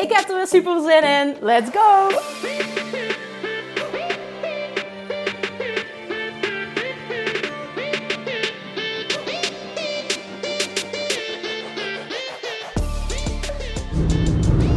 Ik 0.00 0.12
heb 0.12 0.28
er 0.28 0.36
weer 0.36 0.46
super 0.46 0.80
zin 0.80 1.02
in. 1.02 1.36
Let's 1.40 1.70
go! 1.72 2.08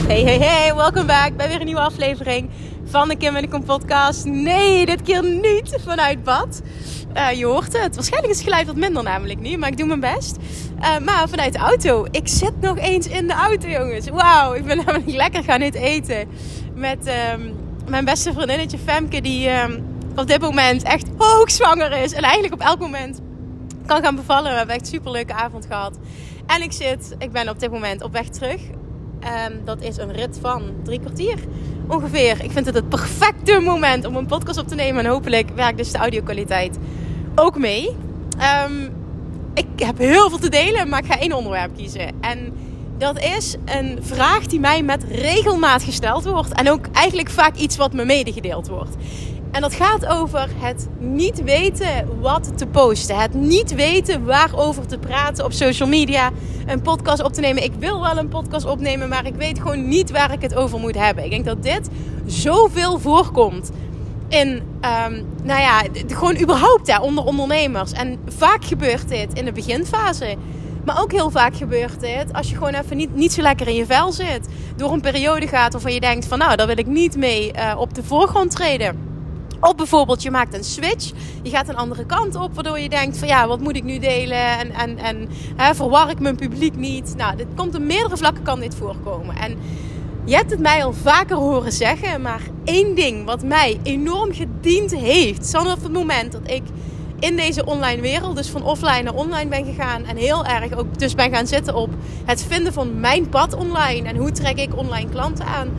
Hey, 0.07 0.23
hey, 0.23 0.37
hey, 0.37 0.75
welkom 0.75 1.07
back 1.07 1.35
bij 1.35 1.47
weer 1.47 1.59
een 1.59 1.65
nieuwe 1.65 1.81
aflevering 1.81 2.49
van 2.85 3.07
de 3.07 3.15
Kim 3.15 3.35
en 3.35 3.41
de 3.41 3.47
Kom 3.47 3.63
podcast. 3.63 4.25
Nee, 4.25 4.85
dit 4.85 5.01
keer 5.01 5.23
niet 5.23 5.77
vanuit 5.85 6.23
bad. 6.23 6.61
Uh, 7.17 7.31
je 7.31 7.45
hoort 7.45 7.81
het. 7.81 7.95
Waarschijnlijk 7.95 8.33
is 8.33 8.39
het 8.39 8.47
geluid 8.47 8.67
wat 8.67 8.75
minder 8.75 9.03
namelijk 9.03 9.39
nu, 9.39 9.57
maar 9.57 9.69
ik 9.69 9.77
doe 9.77 9.87
mijn 9.87 9.99
best. 9.99 10.37
Uh, 10.83 10.97
maar 10.97 11.29
vanuit 11.29 11.53
de 11.53 11.59
auto. 11.59 12.05
Ik 12.11 12.27
zit 12.27 12.61
nog 12.61 12.77
eens 12.77 13.07
in 13.07 13.27
de 13.27 13.33
auto, 13.33 13.67
jongens. 13.67 14.09
Wauw, 14.09 14.53
ik 14.53 14.65
ben 14.65 14.77
namelijk 14.85 15.11
lekker 15.11 15.43
gaan 15.43 15.61
eten 15.61 16.27
met 16.73 17.07
um, 17.33 17.55
mijn 17.89 18.05
beste 18.05 18.33
vriendinnetje 18.33 18.77
Femke, 18.77 19.21
die 19.21 19.49
um, 19.49 19.83
op 20.15 20.27
dit 20.27 20.41
moment 20.41 20.83
echt 20.83 21.07
hoogzwanger 21.17 21.91
is. 21.91 22.13
En 22.13 22.23
eigenlijk 22.23 22.53
op 22.53 22.59
elk 22.59 22.79
moment 22.79 23.21
kan 23.85 24.03
gaan 24.03 24.15
bevallen. 24.15 24.51
We 24.51 24.57
hebben 24.57 24.75
echt 24.75 24.85
een 24.85 24.93
super 24.93 25.11
leuke 25.11 25.33
avond 25.33 25.65
gehad. 25.65 25.97
En 26.45 26.61
ik 26.61 26.71
zit, 26.71 27.15
ik 27.17 27.31
ben 27.31 27.49
op 27.49 27.59
dit 27.59 27.71
moment 27.71 28.03
op 28.03 28.11
weg 28.11 28.27
terug. 28.27 28.61
Um, 29.49 29.65
dat 29.65 29.81
is 29.81 29.97
een 29.97 30.11
rit 30.11 30.37
van 30.41 30.61
drie 30.83 30.99
kwartier 30.99 31.37
ongeveer. 31.87 32.43
Ik 32.43 32.51
vind 32.51 32.65
het 32.65 32.75
het 32.75 32.89
perfecte 32.89 33.59
moment 33.59 34.05
om 34.05 34.15
een 34.15 34.25
podcast 34.25 34.59
op 34.59 34.67
te 34.67 34.75
nemen. 34.75 35.05
En 35.05 35.11
hopelijk 35.11 35.49
werkt 35.55 35.77
dus 35.77 35.91
de 35.91 35.97
audio-kwaliteit 35.97 36.77
ook 37.35 37.57
mee. 37.57 37.95
Um, 38.67 39.01
ik 39.53 39.65
heb 39.75 39.97
heel 39.97 40.29
veel 40.29 40.39
te 40.39 40.49
delen, 40.49 40.89
maar 40.89 40.99
ik 40.99 41.11
ga 41.11 41.19
één 41.19 41.33
onderwerp 41.33 41.75
kiezen. 41.75 42.11
En 42.21 42.53
dat 42.97 43.19
is 43.19 43.55
een 43.65 43.99
vraag 44.01 44.45
die 44.45 44.59
mij 44.59 44.83
met 44.83 45.03
regelmaat 45.03 45.83
gesteld 45.83 46.23
wordt. 46.23 46.53
En 46.53 46.71
ook 46.71 46.85
eigenlijk 46.91 47.29
vaak 47.29 47.55
iets 47.55 47.77
wat 47.77 47.93
me 47.93 48.05
medegedeeld 48.05 48.67
wordt. 48.67 48.95
En 49.51 49.61
dat 49.61 49.73
gaat 49.73 50.05
over 50.05 50.49
het 50.55 50.87
niet 50.99 51.43
weten 51.43 52.19
wat 52.21 52.57
te 52.57 52.67
posten. 52.67 53.19
Het 53.19 53.33
niet 53.33 53.75
weten 53.75 54.25
waarover 54.25 54.87
te 54.87 54.97
praten 54.97 55.45
op 55.45 55.51
social 55.51 55.89
media. 55.89 56.31
Een 56.65 56.81
podcast 56.81 57.23
op 57.23 57.33
te 57.33 57.41
nemen. 57.41 57.63
Ik 57.63 57.73
wil 57.79 58.01
wel 58.01 58.17
een 58.17 58.27
podcast 58.27 58.65
opnemen, 58.65 59.09
maar 59.09 59.25
ik 59.25 59.35
weet 59.35 59.59
gewoon 59.59 59.87
niet 59.87 60.11
waar 60.11 60.33
ik 60.33 60.41
het 60.41 60.55
over 60.55 60.79
moet 60.79 60.95
hebben. 60.95 61.23
Ik 61.23 61.29
denk 61.29 61.45
dat 61.45 61.63
dit 61.63 61.89
zoveel 62.25 62.99
voorkomt. 62.99 63.71
Um, 64.33 64.61
nou 65.43 65.61
ja, 65.61 65.81
gewoon 66.07 66.41
überhaupt 66.41 66.87
hè, 66.87 66.99
onder 66.99 67.23
ondernemers. 67.23 67.91
En 67.91 68.19
vaak 68.27 68.65
gebeurt 68.65 69.09
dit 69.09 69.33
in 69.33 69.45
de 69.45 69.51
beginfase. 69.51 70.35
Maar 70.85 71.01
ook 71.01 71.11
heel 71.11 71.29
vaak 71.29 71.55
gebeurt 71.55 71.99
dit 71.99 72.33
als 72.33 72.49
je 72.49 72.55
gewoon 72.55 72.73
even 72.73 72.97
niet, 72.97 73.15
niet 73.15 73.33
zo 73.33 73.41
lekker 73.41 73.67
in 73.67 73.75
je 73.75 73.85
vel 73.85 74.11
zit. 74.11 74.47
Door 74.75 74.91
een 74.91 75.01
periode 75.01 75.47
gaat 75.47 75.71
waarvan 75.71 75.93
je 75.93 75.99
denkt 75.99 76.25
van 76.25 76.37
nou, 76.37 76.55
daar 76.55 76.67
wil 76.67 76.77
ik 76.77 76.85
niet 76.87 77.17
mee 77.17 77.51
uh, 77.55 77.75
op 77.77 77.93
de 77.93 78.03
voorgrond 78.03 78.51
treden. 78.51 79.11
Of 79.59 79.75
bijvoorbeeld 79.75 80.23
je 80.23 80.31
maakt 80.31 80.53
een 80.53 80.63
switch. 80.63 81.11
Je 81.43 81.49
gaat 81.49 81.69
een 81.69 81.75
andere 81.75 82.05
kant 82.05 82.35
op. 82.35 82.53
Waardoor 82.53 82.79
je 82.79 82.89
denkt 82.89 83.17
van 83.17 83.27
ja, 83.27 83.47
wat 83.47 83.59
moet 83.59 83.75
ik 83.75 83.83
nu 83.83 83.99
delen? 83.99 84.57
En, 84.57 84.71
en, 84.71 84.97
en 84.97 85.29
hè, 85.55 85.75
verwar 85.75 86.09
ik 86.09 86.19
mijn 86.19 86.35
publiek 86.35 86.75
niet? 86.75 87.13
Nou, 87.17 87.35
dit 87.35 87.47
komt 87.55 87.75
op 87.75 87.81
meerdere 87.81 88.17
vlakken 88.17 88.43
kan 88.43 88.59
dit 88.59 88.75
voorkomen. 88.75 89.35
En 89.35 89.57
je 90.25 90.35
hebt 90.35 90.51
het 90.51 90.59
mij 90.59 90.83
al 90.83 90.93
vaker 90.93 91.35
horen 91.35 91.71
zeggen. 91.71 92.21
Maar 92.21 92.41
één 92.63 92.95
ding 92.95 93.25
wat 93.25 93.43
mij 93.43 93.79
enorm 93.83 94.33
gediend 94.33 94.95
heeft. 94.95 95.49
Vanaf 95.51 95.83
het 95.83 95.93
moment 95.93 96.31
dat 96.31 96.41
ik 96.45 96.61
in 97.19 97.35
deze 97.35 97.65
online 97.65 98.01
wereld, 98.01 98.35
dus 98.35 98.49
van 98.49 98.63
offline 98.63 99.01
naar 99.01 99.13
online 99.13 99.49
ben 99.49 99.65
gegaan. 99.65 100.05
En 100.05 100.17
heel 100.17 100.45
erg 100.45 100.73
ook 100.73 100.99
dus 100.99 101.15
ben 101.15 101.33
gaan 101.33 101.47
zitten 101.47 101.75
op 101.75 101.89
het 102.25 102.43
vinden 102.43 102.73
van 102.73 102.99
mijn 102.99 103.29
pad 103.29 103.55
online. 103.55 104.07
En 104.07 104.15
hoe 104.15 104.31
trek 104.31 104.57
ik 104.57 104.77
online 104.77 105.09
klanten 105.09 105.45
aan 105.45 105.69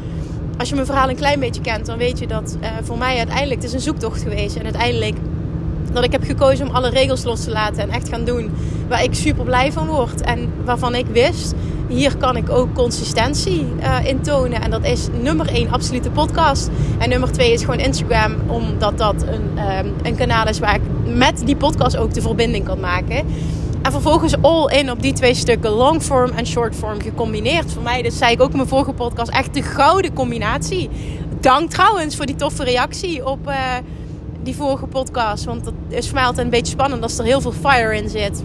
als 0.58 0.68
je 0.68 0.74
mijn 0.74 0.86
verhaal 0.86 1.08
een 1.08 1.16
klein 1.16 1.40
beetje 1.40 1.60
kent, 1.60 1.86
dan 1.86 1.98
weet 1.98 2.18
je 2.18 2.26
dat 2.26 2.56
uh, 2.60 2.68
voor 2.82 2.98
mij 2.98 3.16
uiteindelijk 3.16 3.60
het 3.60 3.64
is 3.64 3.72
een 3.72 3.80
zoektocht 3.80 4.22
geweest. 4.22 4.56
En 4.56 4.64
uiteindelijk 4.64 5.16
dat 5.92 6.04
ik 6.04 6.12
heb 6.12 6.24
gekozen 6.24 6.68
om 6.68 6.74
alle 6.74 6.88
regels 6.88 7.24
los 7.24 7.44
te 7.44 7.50
laten 7.50 7.82
en 7.82 7.90
echt 7.90 8.08
gaan 8.08 8.24
doen 8.24 8.50
waar 8.88 9.02
ik 9.02 9.14
super 9.14 9.44
blij 9.44 9.72
van 9.72 9.86
word. 9.86 10.20
En 10.20 10.52
waarvan 10.64 10.94
ik 10.94 11.06
wist, 11.06 11.54
hier 11.88 12.16
kan 12.16 12.36
ik 12.36 12.50
ook 12.50 12.74
consistentie 12.74 13.66
uh, 13.80 14.06
in 14.06 14.20
tonen. 14.20 14.62
En 14.62 14.70
dat 14.70 14.84
is 14.84 15.08
nummer 15.22 15.48
één 15.48 15.70
absolute 15.70 16.10
podcast. 16.10 16.70
En 16.98 17.08
nummer 17.08 17.32
twee 17.32 17.52
is 17.52 17.60
gewoon 17.60 17.78
Instagram, 17.78 18.34
omdat 18.46 18.98
dat 18.98 19.22
een, 19.22 19.58
um, 19.78 19.92
een 20.02 20.16
kanaal 20.16 20.48
is 20.48 20.58
waar 20.58 20.74
ik 20.74 20.82
met 21.04 21.42
die 21.44 21.56
podcast 21.56 21.96
ook 21.96 22.14
de 22.14 22.22
verbinding 22.22 22.64
kan 22.64 22.80
maken. 22.80 23.24
En 23.82 23.92
vervolgens 23.92 24.42
all 24.42 24.66
in 24.78 24.90
op 24.90 25.02
die 25.02 25.12
twee 25.12 25.34
stukken, 25.34 25.70
longform 25.70 26.30
en 26.30 26.46
shortform 26.46 27.00
gecombineerd. 27.00 27.72
Voor 27.72 27.82
mij, 27.82 28.02
dat 28.02 28.12
zei 28.12 28.32
ik 28.32 28.42
ook 28.42 28.50
in 28.50 28.56
mijn 28.56 28.68
vorige 28.68 28.92
podcast, 28.92 29.30
echt 29.30 29.54
de 29.54 29.62
gouden 29.62 30.12
combinatie. 30.12 30.90
Dank 31.40 31.70
trouwens 31.70 32.16
voor 32.16 32.26
die 32.26 32.36
toffe 32.36 32.64
reactie 32.64 33.26
op 33.26 33.48
uh, 33.48 33.54
die 34.42 34.54
vorige 34.54 34.86
podcast. 34.86 35.44
Want 35.44 35.64
dat 35.64 35.74
is 35.88 36.06
voor 36.06 36.14
mij 36.14 36.24
altijd 36.24 36.44
een 36.44 36.50
beetje 36.50 36.72
spannend 36.72 37.02
als 37.02 37.18
er 37.18 37.24
heel 37.24 37.40
veel 37.40 37.52
fire 37.52 37.96
in 37.96 38.08
zit. 38.08 38.44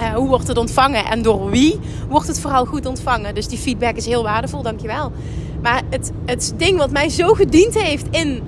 Uh, 0.00 0.14
hoe 0.14 0.28
wordt 0.28 0.48
het 0.48 0.56
ontvangen 0.56 1.04
en 1.04 1.22
door 1.22 1.50
wie 1.50 1.78
wordt 2.08 2.26
het 2.26 2.40
vooral 2.40 2.64
goed 2.64 2.86
ontvangen? 2.86 3.34
Dus 3.34 3.48
die 3.48 3.58
feedback 3.58 3.96
is 3.96 4.06
heel 4.06 4.22
waardevol, 4.22 4.62
dankjewel. 4.62 5.12
Maar 5.62 5.82
het, 5.90 6.12
het 6.24 6.52
ding 6.56 6.78
wat 6.78 6.90
mij 6.90 7.08
zo 7.08 7.32
gediend 7.32 7.74
heeft 7.74 8.06
in 8.10 8.42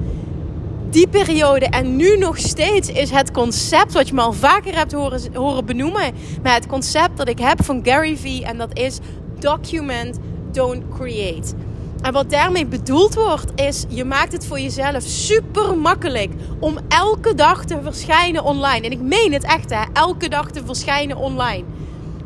die 0.91 1.09
periode 1.09 1.67
en 1.67 1.97
nu 1.97 2.17
nog 2.17 2.39
steeds 2.39 2.89
is 2.89 3.11
het 3.11 3.31
concept 3.31 3.93
wat 3.93 4.09
je 4.09 4.15
me 4.15 4.21
al 4.21 4.33
vaker 4.33 4.77
hebt 4.77 4.93
horen, 4.93 5.21
horen 5.35 5.65
benoemen. 5.65 6.15
Maar 6.43 6.55
het 6.55 6.67
concept 6.67 7.17
dat 7.17 7.29
ik 7.29 7.39
heb 7.39 7.65
van 7.65 7.81
Gary 7.83 8.17
Vee 8.17 8.45
en 8.45 8.59
dat 8.59 8.79
is 8.79 8.99
document, 9.39 10.19
don't 10.51 10.83
create. 10.89 11.55
En 12.03 12.13
wat 12.13 12.31
daarmee 12.31 12.67
bedoeld 12.67 13.15
wordt 13.15 13.61
is, 13.61 13.85
je 13.89 14.05
maakt 14.05 14.33
het 14.33 14.47
voor 14.47 14.61
jezelf 14.61 15.03
super 15.03 15.79
makkelijk 15.79 16.33
om 16.59 16.79
elke 16.89 17.35
dag 17.35 17.65
te 17.65 17.79
verschijnen 17.83 18.45
online. 18.45 18.87
En 18.87 18.93
ik 18.93 19.01
meen 19.01 19.33
het 19.33 19.45
echt 19.45 19.71
hè, 19.71 19.83
elke 19.93 20.29
dag 20.29 20.51
te 20.51 20.63
verschijnen 20.65 21.17
online. 21.17 21.65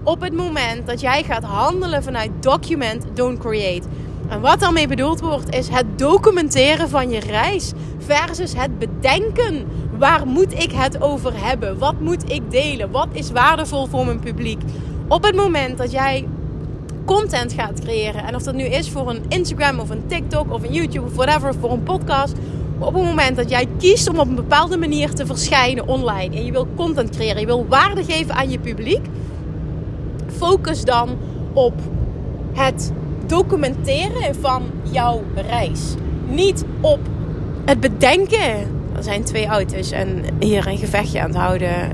Op 0.03 0.21
het 0.21 0.33
moment 0.33 0.87
dat 0.87 1.01
jij 1.01 1.23
gaat 1.23 1.43
handelen 1.43 2.03
vanuit 2.03 2.31
document, 2.41 3.05
don't 3.15 3.39
create. 3.39 3.89
En 4.29 4.41
wat 4.41 4.61
daarmee 4.61 4.89
bedoeld 4.89 5.21
wordt 5.21 5.55
is 5.55 5.69
het 5.69 5.99
documenteren 5.99 6.89
van 6.89 7.11
je 7.11 7.21
reis 7.21 7.73
versus 7.99 8.53
het 8.57 8.79
bedenken. 8.79 9.67
Waar 9.99 10.27
moet 10.27 10.63
ik 10.63 10.73
het 10.73 11.03
over 11.03 11.45
hebben? 11.45 11.79
Wat 11.79 12.01
moet 12.01 12.33
ik 12.33 12.51
delen? 12.51 12.91
Wat 12.91 13.09
is 13.13 13.31
waardevol 13.31 13.87
voor 13.87 14.05
mijn 14.05 14.21
publiek? 14.21 14.61
Op 15.09 15.25
het 15.25 15.37
moment 15.37 15.79
dat 15.79 15.91
jij 15.91 16.29
content 17.07 17.53
gaat 17.53 17.81
creëren, 17.81 18.25
en 18.25 18.35
of 18.35 18.43
dat 18.43 18.55
nu 18.55 18.65
is 18.65 18.91
voor 18.91 19.11
een 19.11 19.23
Instagram 19.29 19.79
of 19.79 19.91
een 19.91 20.07
TikTok 20.07 20.53
of 20.53 20.63
een 20.63 20.73
YouTube 20.73 21.07
of 21.07 21.15
whatever, 21.15 21.55
voor 21.61 21.73
een 21.73 21.83
podcast. 21.83 22.35
Op 22.79 22.95
het 22.95 23.05
moment 23.05 23.37
dat 23.37 23.51
jij 23.51 23.67
kiest 23.79 24.09
om 24.09 24.19
op 24.19 24.29
een 24.29 24.35
bepaalde 24.35 24.77
manier 24.77 25.15
te 25.15 25.27
verschijnen 25.27 25.89
online 25.89 26.37
en 26.37 26.45
je 26.45 26.53
wil 26.53 26.69
content 26.77 27.11
creëren, 27.11 27.41
je 27.41 27.47
wil 27.47 27.67
waarde 27.69 28.05
geven 28.05 28.35
aan 28.35 28.51
je 28.51 28.59
publiek, 28.59 29.07
focus 30.37 30.85
dan 30.85 31.09
op 31.53 31.75
het 32.53 32.93
documenteren 33.27 34.35
van 34.41 34.63
jouw 34.91 35.23
reis. 35.35 35.81
Niet 36.29 36.65
op 36.81 36.99
het 37.65 37.81
bedenken. 37.81 38.75
Er 38.97 39.03
zijn 39.03 39.25
twee 39.25 39.47
auto's 39.47 39.91
en 39.91 40.25
hier 40.39 40.67
een 40.67 40.79
gevechtje 40.79 41.21
aan 41.21 41.29
het 41.29 41.37
houden. 41.37 41.91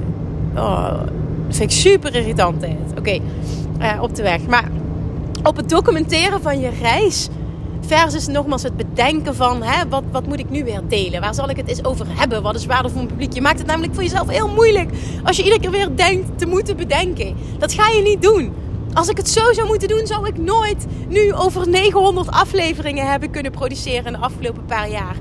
Oh, 0.57 1.01
vind 1.49 1.71
ik 1.73 1.79
super 1.79 2.15
irritant. 2.15 2.65
Oké, 2.99 3.19
uh, 3.81 4.03
op 4.03 4.15
de 4.15 4.23
weg. 4.23 4.47
Maar 4.47 4.65
op 5.43 5.57
het 5.57 5.69
documenteren 5.69 6.43
van 6.43 6.61
je 6.61 6.71
reis. 6.81 7.29
Versus 7.87 8.27
nogmaals 8.27 8.63
het 8.63 8.77
bedenken 8.77 9.35
van 9.35 9.63
hè, 9.63 9.89
wat, 9.89 10.03
wat 10.13 10.27
moet 10.27 10.39
ik 10.39 10.51
nu 10.51 10.65
weer 10.65 10.81
delen? 10.89 11.21
Waar 11.21 11.35
zal 11.35 11.51
ik 11.51 11.57
het 11.57 11.69
eens 11.69 11.85
over 11.85 12.07
hebben? 12.09 12.43
Wat 12.43 12.55
is 12.55 12.67
waardevol 12.67 12.91
voor 12.91 13.03
mijn 13.03 13.17
publiek? 13.17 13.35
Je 13.35 13.41
maakt 13.41 13.59
het 13.59 13.67
namelijk 13.67 13.95
voor 13.95 14.03
jezelf 14.03 14.29
heel 14.29 14.49
moeilijk 14.49 14.91
als 15.25 15.37
je 15.37 15.43
iedere 15.43 15.61
keer 15.61 15.71
weer 15.71 15.97
denkt 15.97 16.39
te 16.39 16.47
moeten 16.47 16.77
bedenken. 16.77 17.37
Dat 17.59 17.73
ga 17.73 17.89
je 17.89 18.03
niet 18.03 18.23
doen. 18.23 18.53
Als 18.95 19.09
ik 19.09 19.17
het 19.17 19.29
zo 19.29 19.53
zou 19.53 19.67
moeten 19.67 19.89
doen, 19.89 20.07
zou 20.07 20.27
ik 20.27 20.39
nooit 20.39 20.87
nu 21.09 21.35
over 21.35 21.69
900 21.69 22.31
afleveringen 22.31 23.11
hebben 23.11 23.31
kunnen 23.31 23.53
produceren 23.53 24.07
in 24.07 24.13
de 24.13 24.19
afgelopen 24.19 24.65
paar 24.65 24.91
jaar. 24.91 25.17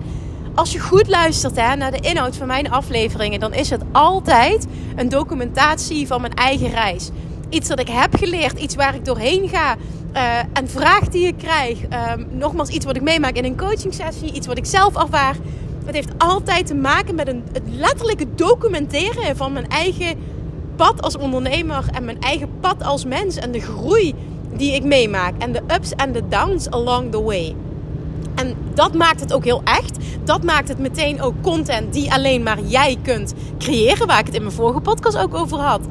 Als 0.56 0.72
je 0.72 0.80
goed 0.80 1.08
luistert 1.08 1.56
hè, 1.56 1.76
naar 1.76 1.92
de 1.92 2.00
inhoud 2.00 2.36
van 2.36 2.48
mijn 2.48 2.72
afleveringen, 2.72 3.40
dan 3.40 3.54
is 3.54 3.70
het 3.70 3.84
altijd 3.92 4.68
een 4.96 5.10
documentatie 5.10 6.08
van 6.08 6.22
mijn 6.22 6.34
eigen 6.34 6.70
reis. 6.70 7.10
Iets 7.52 7.68
dat 7.68 7.80
ik 7.80 7.88
heb 7.88 8.16
geleerd, 8.16 8.60
iets 8.60 8.76
waar 8.76 8.96
ik 8.96 9.06
doorheen 9.06 9.50
ga. 9.50 9.76
Uh, 10.16 10.38
een 10.54 10.70
vraag 10.70 11.08
die 11.08 11.28
ik 11.28 11.38
krijg. 11.38 11.80
Um, 11.82 12.28
nogmaals, 12.32 12.70
iets 12.70 12.86
wat 12.86 12.96
ik 12.96 13.02
meemaak 13.02 13.36
in 13.36 13.46
een 13.46 13.58
coaching 13.58 13.94
sessie. 13.94 14.34
Iets 14.34 14.48
wat 14.48 14.58
ik 14.58 14.66
zelf 14.66 14.96
ervaar. 14.96 15.36
Het 15.86 15.96
heeft 15.96 16.14
altijd 16.18 16.68
te 16.68 16.76
maken 16.76 17.16
met 17.16 17.28
een, 17.28 17.44
het 17.52 17.64
letterlijke 17.66 18.26
documenteren 18.36 19.38
van 19.38 19.54
mijn 19.54 19.70
eigen 19.70 20.18
pad 20.76 21.02
als 21.02 21.18
ondernemer. 21.18 21.86
En 21.94 22.06
mijn 22.06 22.22
eigen 22.22 22.50
pad 22.60 22.84
als 22.84 23.06
mens. 23.06 23.36
En 23.36 23.52
de 23.52 23.60
groei 23.62 24.16
die 24.56 24.74
ik 24.74 24.84
meemaak. 24.84 25.34
En 25.38 25.52
de 25.52 25.62
ups 25.76 25.92
en 25.92 26.12
de 26.12 26.28
downs 26.28 26.70
along 26.70 27.12
the 27.12 27.22
way. 27.22 27.56
En 28.36 28.56
dat 28.74 28.94
maakt 28.94 29.20
het 29.20 29.34
ook 29.34 29.44
heel 29.44 29.62
echt. 29.64 29.98
Dat 30.24 30.44
maakt 30.44 30.68
het 30.68 30.80
meteen 30.80 31.22
ook 31.22 31.42
content 31.42 31.94
die 31.94 32.14
alleen 32.14 32.44
maar 32.44 32.60
jij 32.60 32.98
kunt 33.02 33.34
creëren. 33.58 34.08
Waar 34.08 34.20
ik 34.20 34.26
het 34.26 34.36
in 34.36 34.42
mijn 34.42 34.56
vorige 34.56 34.82
podcast 34.82 35.18
ook 35.18 35.34
over 35.34 35.58
had. 35.58 35.82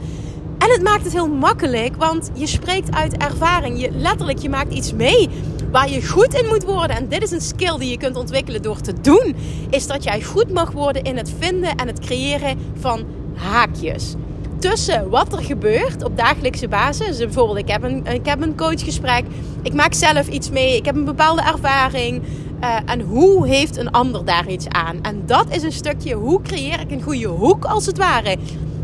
En 0.60 0.70
het 0.70 0.82
maakt 0.82 1.04
het 1.04 1.12
heel 1.12 1.28
makkelijk, 1.28 1.96
want 1.96 2.30
je 2.34 2.46
spreekt 2.46 2.94
uit 2.94 3.16
ervaring. 3.16 3.80
Je, 3.80 3.90
letterlijk, 3.90 4.38
je 4.38 4.48
maakt 4.48 4.72
iets 4.72 4.92
mee 4.92 5.28
waar 5.70 5.90
je 5.90 6.08
goed 6.08 6.34
in 6.34 6.46
moet 6.46 6.64
worden. 6.64 6.96
En 6.96 7.08
dit 7.08 7.22
is 7.22 7.30
een 7.30 7.40
skill 7.40 7.78
die 7.78 7.90
je 7.90 7.96
kunt 7.96 8.16
ontwikkelen 8.16 8.62
door 8.62 8.80
te 8.80 9.00
doen. 9.00 9.34
Is 9.70 9.86
dat 9.86 10.04
jij 10.04 10.22
goed 10.22 10.52
mag 10.52 10.70
worden 10.70 11.02
in 11.02 11.16
het 11.16 11.32
vinden 11.38 11.76
en 11.76 11.86
het 11.86 11.98
creëren 11.98 12.58
van 12.80 13.04
haakjes. 13.34 14.14
Tussen 14.58 15.10
wat 15.10 15.32
er 15.32 15.42
gebeurt 15.42 16.04
op 16.04 16.16
dagelijkse 16.16 16.68
basis. 16.68 17.18
Bijvoorbeeld, 17.18 17.58
ik 17.58 17.68
heb, 17.68 17.82
een, 17.82 18.06
ik 18.06 18.26
heb 18.26 18.42
een 18.42 18.56
coachgesprek. 18.56 19.24
Ik 19.62 19.74
maak 19.74 19.94
zelf 19.94 20.28
iets 20.28 20.50
mee. 20.50 20.76
Ik 20.76 20.84
heb 20.84 20.94
een 20.94 21.04
bepaalde 21.04 21.42
ervaring. 21.42 22.22
Uh, 22.62 22.76
en 22.84 23.00
hoe 23.00 23.48
heeft 23.48 23.76
een 23.76 23.90
ander 23.90 24.24
daar 24.24 24.48
iets 24.48 24.68
aan? 24.68 24.98
En 25.02 25.22
dat 25.26 25.46
is 25.50 25.62
een 25.62 25.72
stukje, 25.72 26.14
hoe 26.14 26.42
creëer 26.42 26.80
ik 26.80 26.90
een 26.90 27.02
goede 27.02 27.26
hoek 27.26 27.64
als 27.64 27.86
het 27.86 27.98
ware? 27.98 28.36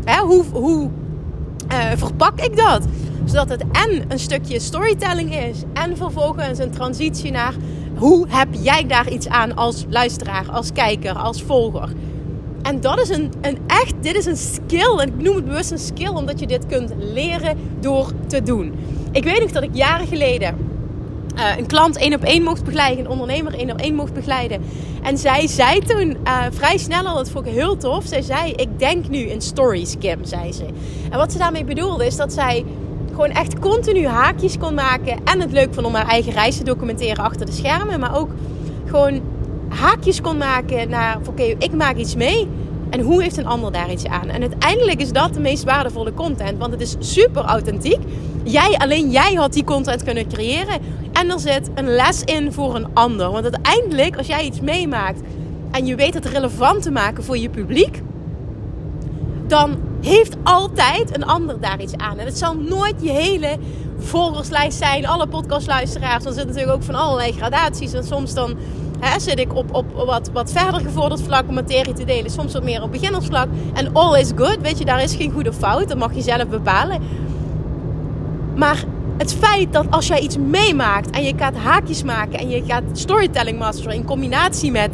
Hè, 0.05 0.19
hoe, 0.21 0.43
hoe 0.51 0.89
uh, 1.71 1.77
verpak 1.95 2.41
ik 2.41 2.57
dat? 2.57 2.85
Zodat 3.25 3.49
het 3.49 3.63
en 3.71 4.03
een 4.07 4.19
stukje 4.19 4.59
storytelling 4.59 5.35
is 5.35 5.63
en 5.73 5.97
vervolgens 5.97 6.59
een 6.59 6.71
transitie 6.71 7.31
naar 7.31 7.53
hoe 7.97 8.25
heb 8.29 8.47
jij 8.51 8.87
daar 8.87 9.11
iets 9.11 9.27
aan 9.27 9.55
als 9.55 9.85
luisteraar, 9.89 10.51
als 10.51 10.71
kijker, 10.71 11.13
als 11.13 11.43
volger. 11.43 11.89
En 12.61 12.81
dat 12.81 12.99
is 12.99 13.09
een, 13.09 13.31
een 13.41 13.57
echt, 13.67 13.93
dit 14.01 14.15
is 14.15 14.25
een 14.25 14.37
skill. 14.37 14.97
En 14.97 15.07
ik 15.07 15.21
noem 15.21 15.35
het 15.35 15.45
bewust 15.45 15.71
een 15.71 15.79
skill, 15.79 16.07
omdat 16.07 16.39
je 16.39 16.47
dit 16.47 16.65
kunt 16.65 16.93
leren 16.97 17.57
door 17.79 18.11
te 18.27 18.43
doen. 18.43 18.73
Ik 19.11 19.23
weet 19.23 19.39
nog 19.39 19.51
dat 19.51 19.63
ik 19.63 19.69
jaren 19.73 20.07
geleden 20.07 20.55
uh, 21.37 21.57
een 21.57 21.65
klant 21.65 21.97
één 21.97 22.13
op 22.13 22.23
één 22.23 22.43
mocht 22.43 22.63
begeleiden, 22.63 23.05
een 23.05 23.11
ondernemer 23.11 23.53
één 23.53 23.71
op 23.71 23.79
één 23.79 23.95
mocht 23.95 24.13
begeleiden. 24.13 24.61
En 25.03 25.17
zij 25.17 25.47
zei 25.47 25.79
toen 25.79 26.17
uh, 26.23 26.43
vrij 26.51 26.77
snel 26.77 27.05
al, 27.05 27.15
dat 27.15 27.29
vond 27.29 27.45
ik 27.45 27.53
heel 27.53 27.77
tof. 27.77 28.05
Zij 28.05 28.21
zei: 28.21 28.51
Ik 28.51 28.79
denk 28.79 29.07
nu 29.07 29.17
in 29.17 29.41
stories, 29.41 29.95
Kim, 29.99 30.25
zei 30.25 30.53
ze. 30.53 30.65
En 31.11 31.17
wat 31.17 31.31
ze 31.31 31.37
daarmee 31.37 31.63
bedoelde 31.63 32.05
is 32.05 32.15
dat 32.15 32.33
zij 32.33 32.65
gewoon 33.09 33.29
echt 33.29 33.59
continu 33.59 34.07
haakjes 34.07 34.57
kon 34.57 34.73
maken. 34.73 35.17
En 35.23 35.39
het 35.39 35.51
leuk 35.51 35.73
vond 35.73 35.85
om 35.85 35.93
haar 35.93 36.07
eigen 36.07 36.31
reis 36.31 36.57
te 36.57 36.63
documenteren 36.63 37.23
achter 37.23 37.45
de 37.45 37.51
schermen. 37.51 37.99
Maar 37.99 38.17
ook 38.17 38.29
gewoon 38.85 39.21
haakjes 39.69 40.21
kon 40.21 40.37
maken 40.37 40.89
naar: 40.89 41.17
Oké, 41.27 41.43
ik 41.43 41.73
maak 41.73 41.95
iets 41.95 42.15
mee. 42.15 42.47
En 42.89 42.99
hoe 42.99 43.21
heeft 43.21 43.37
een 43.37 43.47
ander 43.47 43.71
daar 43.71 43.91
iets 43.91 44.05
aan? 44.05 44.29
En 44.29 44.41
uiteindelijk 44.41 45.01
is 45.01 45.11
dat 45.11 45.33
de 45.33 45.39
meest 45.39 45.63
waardevolle 45.63 46.13
content. 46.13 46.57
Want 46.57 46.71
het 46.71 46.81
is 46.81 46.95
super 46.99 47.43
authentiek. 47.43 47.99
Jij, 48.43 48.77
alleen 48.77 49.09
jij 49.09 49.33
had 49.33 49.53
die 49.53 49.63
content 49.63 50.03
kunnen 50.03 50.27
creëren. 50.27 50.79
En 51.13 51.29
er 51.29 51.39
zit 51.39 51.69
een 51.75 51.95
les 51.95 52.23
in 52.23 52.53
voor 52.53 52.75
een 52.75 52.87
ander. 52.93 53.31
Want 53.31 53.43
uiteindelijk, 53.43 54.17
als 54.17 54.27
jij 54.27 54.45
iets 54.45 54.59
meemaakt 54.59 55.21
en 55.71 55.85
je 55.85 55.95
weet 55.95 56.13
het 56.13 56.25
relevant 56.25 56.81
te 56.81 56.91
maken 56.91 57.23
voor 57.23 57.37
je 57.37 57.49
publiek, 57.49 58.01
dan 59.47 59.77
heeft 60.01 60.35
altijd 60.43 61.15
een 61.15 61.25
ander 61.25 61.59
daar 61.59 61.81
iets 61.81 61.95
aan. 61.97 62.17
En 62.17 62.25
het 62.25 62.37
zal 62.37 62.55
nooit 62.55 62.95
je 63.01 63.11
hele 63.11 63.57
volgerslijst 63.97 64.77
zijn, 64.77 65.07
alle 65.07 65.27
podcastluisteraars. 65.27 66.23
Dan 66.23 66.33
zit 66.33 66.45
natuurlijk 66.45 66.73
ook 66.73 66.83
van 66.83 66.95
allerlei 66.95 67.31
gradaties. 67.31 67.93
En 67.93 68.03
soms 68.03 68.33
dan 68.33 68.57
zit 69.17 69.39
ik 69.39 69.55
op, 69.55 69.75
op 69.75 69.85
wat, 70.05 70.29
wat 70.33 70.51
verder 70.51 70.81
gevorderd 70.81 71.21
vlak 71.21 71.47
om 71.47 71.53
materie 71.53 71.93
te 71.93 72.05
delen. 72.05 72.31
Soms 72.31 72.53
wat 72.53 72.63
meer 72.63 72.81
op 72.81 72.91
beginnersvlak. 72.91 73.47
En 73.73 73.93
all 73.93 74.19
is 74.19 74.31
good, 74.35 74.57
weet 74.61 74.77
je, 74.77 74.85
daar 74.85 75.03
is 75.03 75.15
geen 75.15 75.31
goede 75.31 75.53
fout. 75.53 75.87
Dat 75.87 75.97
mag 75.97 76.15
je 76.15 76.21
zelf 76.21 76.47
bepalen. 76.47 77.01
Maar 78.55 78.83
het 79.17 79.33
feit 79.33 79.73
dat 79.73 79.85
als 79.89 80.07
jij 80.07 80.19
iets 80.19 80.37
meemaakt 80.37 81.09
en 81.09 81.23
je 81.23 81.33
gaat 81.37 81.55
haakjes 81.55 82.03
maken 82.03 82.39
en 82.39 82.49
je 82.49 82.63
gaat 82.67 82.83
storytelling 82.91 83.59
masteren 83.59 83.95
in 83.95 84.05
combinatie 84.05 84.71
met 84.71 84.89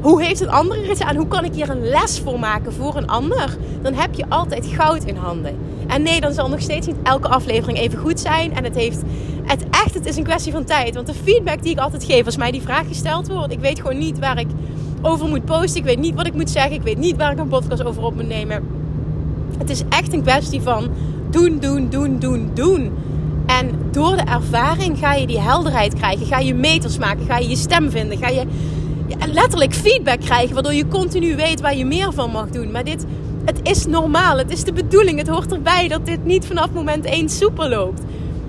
hoe 0.00 0.22
heeft 0.22 0.40
een 0.40 0.50
ander 0.50 0.90
er 0.90 1.06
aan, 1.06 1.16
hoe 1.16 1.28
kan 1.28 1.44
ik 1.44 1.54
hier 1.54 1.70
een 1.70 1.88
les 1.88 2.20
voor 2.20 2.38
maken 2.38 2.72
voor 2.72 2.96
een 2.96 3.08
ander, 3.08 3.56
dan 3.82 3.94
heb 3.94 4.14
je 4.14 4.24
altijd 4.28 4.66
goud 4.66 5.04
in 5.04 5.16
handen. 5.16 5.56
En 5.86 6.02
nee, 6.02 6.20
dan 6.20 6.32
zal 6.32 6.48
nog 6.48 6.60
steeds 6.60 6.86
niet 6.86 6.96
elke 7.02 7.28
aflevering 7.28 7.78
even 7.78 7.98
goed 7.98 8.20
zijn. 8.20 8.56
En 8.56 8.64
het 8.64 8.74
heeft, 8.74 9.02
het 9.48 9.64
echt, 9.70 9.94
het 9.94 10.06
is 10.06 10.16
een 10.16 10.24
kwestie 10.24 10.52
van 10.52 10.64
tijd. 10.64 10.94
Want 10.94 11.06
de 11.06 11.14
feedback 11.14 11.62
die 11.62 11.72
ik 11.72 11.78
altijd 11.78 12.04
geef 12.04 12.24
als 12.24 12.36
mij 12.36 12.50
die 12.50 12.62
vraag 12.62 12.86
gesteld 12.88 13.28
wordt, 13.28 13.52
ik 13.52 13.60
weet 13.60 13.80
gewoon 13.80 13.98
niet 13.98 14.18
waar 14.18 14.38
ik 14.38 14.48
over 15.02 15.28
moet 15.28 15.44
posten. 15.44 15.80
Ik 15.80 15.84
weet 15.84 15.98
niet 15.98 16.14
wat 16.14 16.26
ik 16.26 16.34
moet 16.34 16.50
zeggen. 16.50 16.72
Ik 16.72 16.82
weet 16.82 16.98
niet 16.98 17.16
waar 17.16 17.32
ik 17.32 17.38
een 17.38 17.48
podcast 17.48 17.84
over 17.84 18.02
op 18.02 18.14
moet 18.14 18.28
nemen. 18.28 18.62
Het 19.58 19.70
is 19.70 19.82
echt 19.88 20.12
een 20.12 20.22
kwestie 20.22 20.60
van 20.60 20.88
doen, 21.30 21.58
doen, 21.58 21.88
doen, 21.88 22.18
doen, 22.18 22.50
doen. 22.54 22.92
En 23.46 23.70
door 23.90 24.16
de 24.16 24.22
ervaring 24.22 24.98
ga 24.98 25.14
je 25.14 25.26
die 25.26 25.40
helderheid 25.40 25.94
krijgen. 25.94 26.26
Ga 26.26 26.38
je 26.38 26.54
meters 26.54 26.98
maken. 26.98 27.26
Ga 27.26 27.38
je 27.38 27.48
je 27.48 27.56
stem 27.56 27.90
vinden. 27.90 28.18
Ga 28.18 28.28
je 28.28 28.44
letterlijk 29.32 29.74
feedback 29.74 30.20
krijgen. 30.20 30.54
Waardoor 30.54 30.74
je 30.74 30.88
continu 30.88 31.36
weet 31.36 31.60
waar 31.60 31.76
je 31.76 31.84
meer 31.84 32.12
van 32.12 32.30
mag 32.30 32.48
doen. 32.48 32.70
Maar 32.70 32.84
dit, 32.84 33.04
het 33.44 33.60
is 33.62 33.86
normaal. 33.86 34.38
Het 34.38 34.50
is 34.50 34.64
de 34.64 34.72
bedoeling. 34.72 35.18
Het 35.18 35.28
hoort 35.28 35.52
erbij 35.52 35.88
dat 35.88 36.06
dit 36.06 36.24
niet 36.24 36.46
vanaf 36.46 36.70
moment 36.72 37.04
1 37.04 37.28
soepel 37.28 37.68
loopt. 37.68 38.02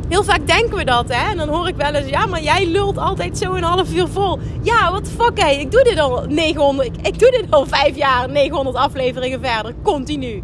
Heel 0.09 0.23
vaak 0.23 0.47
denken 0.47 0.77
we 0.77 0.83
dat, 0.83 1.06
hè? 1.07 1.31
En 1.31 1.38
dan 1.38 1.47
hoor 1.47 1.67
ik 1.67 1.75
wel 1.75 1.94
eens, 1.94 2.09
ja, 2.09 2.25
maar 2.25 2.41
jij 2.41 2.67
lult 2.67 2.97
altijd 2.97 3.38
zo 3.38 3.53
een 3.53 3.63
half 3.63 3.94
uur 3.94 4.07
vol. 4.07 4.39
Ja, 4.61 4.91
wat 4.91 5.09
fuck, 5.17 5.39
hé. 5.41 5.50
Ik 5.50 5.71
doe 5.71 5.83
dit 5.83 6.00
al 6.00 6.25
900, 6.27 7.07
ik, 7.07 7.19
doe 7.19 7.31
dit 7.31 7.45
al 7.50 7.65
5 7.65 7.95
jaar, 7.95 8.29
900 8.29 8.75
afleveringen 8.75 9.39
verder, 9.41 9.73
continu. 9.83 10.44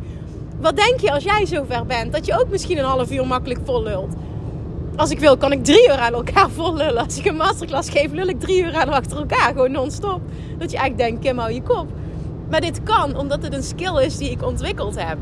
Wat 0.61 0.75
denk 0.75 0.99
je 0.99 1.11
als 1.11 1.23
jij 1.23 1.45
zover 1.45 1.85
bent? 1.85 2.13
Dat 2.13 2.25
je 2.25 2.39
ook 2.39 2.49
misschien 2.49 2.77
een 2.77 2.85
half 2.85 3.11
uur 3.11 3.27
makkelijk 3.27 3.59
vol 3.65 3.83
lult 3.83 4.15
als 4.95 5.09
ik 5.09 5.19
wil, 5.19 5.37
kan 5.37 5.51
ik 5.51 5.63
drie 5.63 5.87
uur 5.87 5.97
aan 5.97 6.13
elkaar 6.13 6.49
vol 6.49 6.75
lullen. 6.75 7.03
Als 7.03 7.17
ik 7.17 7.25
een 7.25 7.35
masterclass 7.35 7.89
geef, 7.89 8.11
lul 8.11 8.27
ik 8.27 8.39
drie 8.39 8.63
uur 8.63 8.75
aan 8.75 8.89
achter 8.89 9.17
elkaar. 9.17 9.51
Gewoon 9.53 9.71
non-stop. 9.71 10.21
Dat 10.57 10.71
je 10.71 10.77
eigenlijk 10.77 11.09
denkt, 11.09 11.25
Kim, 11.25 11.37
hou 11.37 11.53
je 11.53 11.61
kop. 11.61 11.87
Maar 12.49 12.61
dit 12.61 12.83
kan, 12.83 13.17
omdat 13.17 13.43
het 13.43 13.53
een 13.53 13.63
skill 13.63 14.03
is 14.03 14.17
die 14.17 14.31
ik 14.31 14.43
ontwikkeld 14.43 14.95
heb. 14.99 15.17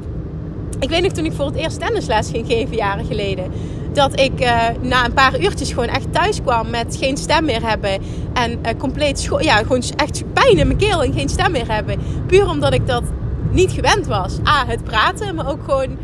Ik 0.79 0.89
weet 0.89 1.01
nog 1.01 1.11
toen 1.11 1.25
ik 1.25 1.33
voor 1.33 1.45
het 1.45 1.55
eerst 1.55 1.79
tennisles 1.79 2.29
ging 2.29 2.47
geven, 2.47 2.75
jaren 2.75 3.05
geleden. 3.05 3.51
Dat 3.93 4.19
ik 4.19 4.41
uh, 4.41 4.67
na 4.81 5.05
een 5.05 5.13
paar 5.13 5.39
uurtjes 5.39 5.69
gewoon 5.69 5.87
echt 5.87 6.13
thuis 6.13 6.41
kwam 6.41 6.69
met 6.69 6.97
geen 6.99 7.17
stem 7.17 7.45
meer 7.45 7.67
hebben. 7.67 8.01
En 8.33 8.51
uh, 8.51 8.69
compleet, 8.77 9.29
ja, 9.39 9.55
gewoon 9.55 9.83
echt 9.95 10.23
pijn 10.33 10.57
in 10.57 10.67
mijn 10.67 10.79
keel 10.79 11.03
en 11.03 11.13
geen 11.13 11.29
stem 11.29 11.51
meer 11.51 11.71
hebben. 11.71 11.99
Puur 12.27 12.49
omdat 12.49 12.73
ik 12.73 12.87
dat 12.87 13.03
niet 13.51 13.71
gewend 13.71 14.07
was. 14.07 14.37
A, 14.47 14.65
het 14.67 14.83
praten, 14.83 15.35
maar 15.35 15.49
ook 15.49 15.63
gewoon 15.63 15.97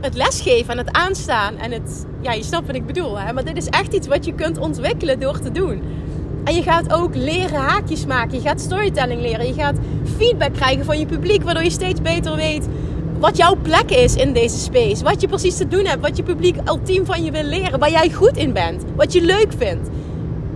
het 0.00 0.14
lesgeven 0.14 0.72
en 0.72 0.78
het 0.78 0.92
aanstaan 0.92 1.56
en 1.56 1.72
het, 1.72 2.06
ja, 2.20 2.32
je 2.32 2.42
snapt 2.42 2.66
wat 2.66 2.76
ik 2.76 2.86
bedoel, 2.86 3.18
hè? 3.18 3.32
maar 3.32 3.44
dit 3.44 3.56
is 3.56 3.66
echt 3.66 3.92
iets 3.92 4.06
wat 4.06 4.24
je 4.24 4.34
kunt 4.34 4.58
ontwikkelen 4.58 5.20
door 5.20 5.38
te 5.38 5.52
doen. 5.52 5.82
En 6.44 6.54
je 6.54 6.62
gaat 6.62 6.92
ook 6.92 7.14
leren 7.14 7.60
haakjes 7.60 8.06
maken, 8.06 8.34
je 8.34 8.48
gaat 8.48 8.60
storytelling 8.60 9.20
leren, 9.20 9.46
je 9.46 9.54
gaat 9.54 9.76
feedback 10.16 10.52
krijgen 10.52 10.84
van 10.84 10.98
je 10.98 11.06
publiek, 11.06 11.42
waardoor 11.42 11.62
je 11.62 11.70
steeds 11.70 12.02
beter 12.02 12.36
weet 12.36 12.68
wat 13.24 13.36
jouw 13.36 13.56
plek 13.62 13.90
is 13.90 14.14
in 14.14 14.32
deze 14.32 14.58
space, 14.58 15.04
wat 15.04 15.20
je 15.20 15.28
precies 15.28 15.56
te 15.56 15.68
doen 15.68 15.86
hebt, 15.86 16.00
wat 16.00 16.16
je 16.16 16.22
publiek 16.22 16.56
ultiem 16.68 17.06
van 17.06 17.24
je 17.24 17.30
wil 17.30 17.42
leren, 17.42 17.78
waar 17.78 17.90
jij 17.90 18.10
goed 18.10 18.36
in 18.36 18.52
bent, 18.52 18.84
wat 18.96 19.12
je 19.12 19.20
leuk 19.20 19.52
vindt. 19.58 19.88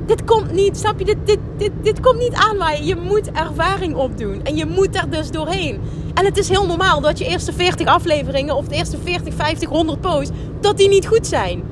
Dit 0.06 0.24
komt 0.24 0.52
niet, 0.52 0.76
snap 0.76 0.98
je? 0.98 1.04
Dit, 1.04 1.16
dit, 1.24 1.38
dit, 1.56 1.70
dit 1.82 2.00
komt 2.00 2.18
niet 2.18 2.34
aanwaaien. 2.34 2.84
Je 2.84 2.96
moet 2.96 3.30
ervaring 3.30 3.94
opdoen. 3.94 4.44
En 4.44 4.56
je 4.56 4.66
moet 4.66 4.96
er 4.96 5.10
dus 5.10 5.30
doorheen. 5.30 5.80
En 6.14 6.24
het 6.24 6.38
is 6.38 6.48
heel 6.48 6.66
normaal 6.66 7.00
dat 7.00 7.18
je 7.18 7.24
eerste 7.24 7.52
40 7.52 7.86
afleveringen 7.86 8.56
of 8.56 8.68
de 8.68 8.74
eerste 8.74 8.98
40, 9.04 9.34
50, 9.34 9.68
100 9.68 10.00
posts, 10.00 10.36
dat 10.60 10.78
die 10.78 10.88
niet 10.88 11.06
goed 11.06 11.26
zijn. 11.26 11.62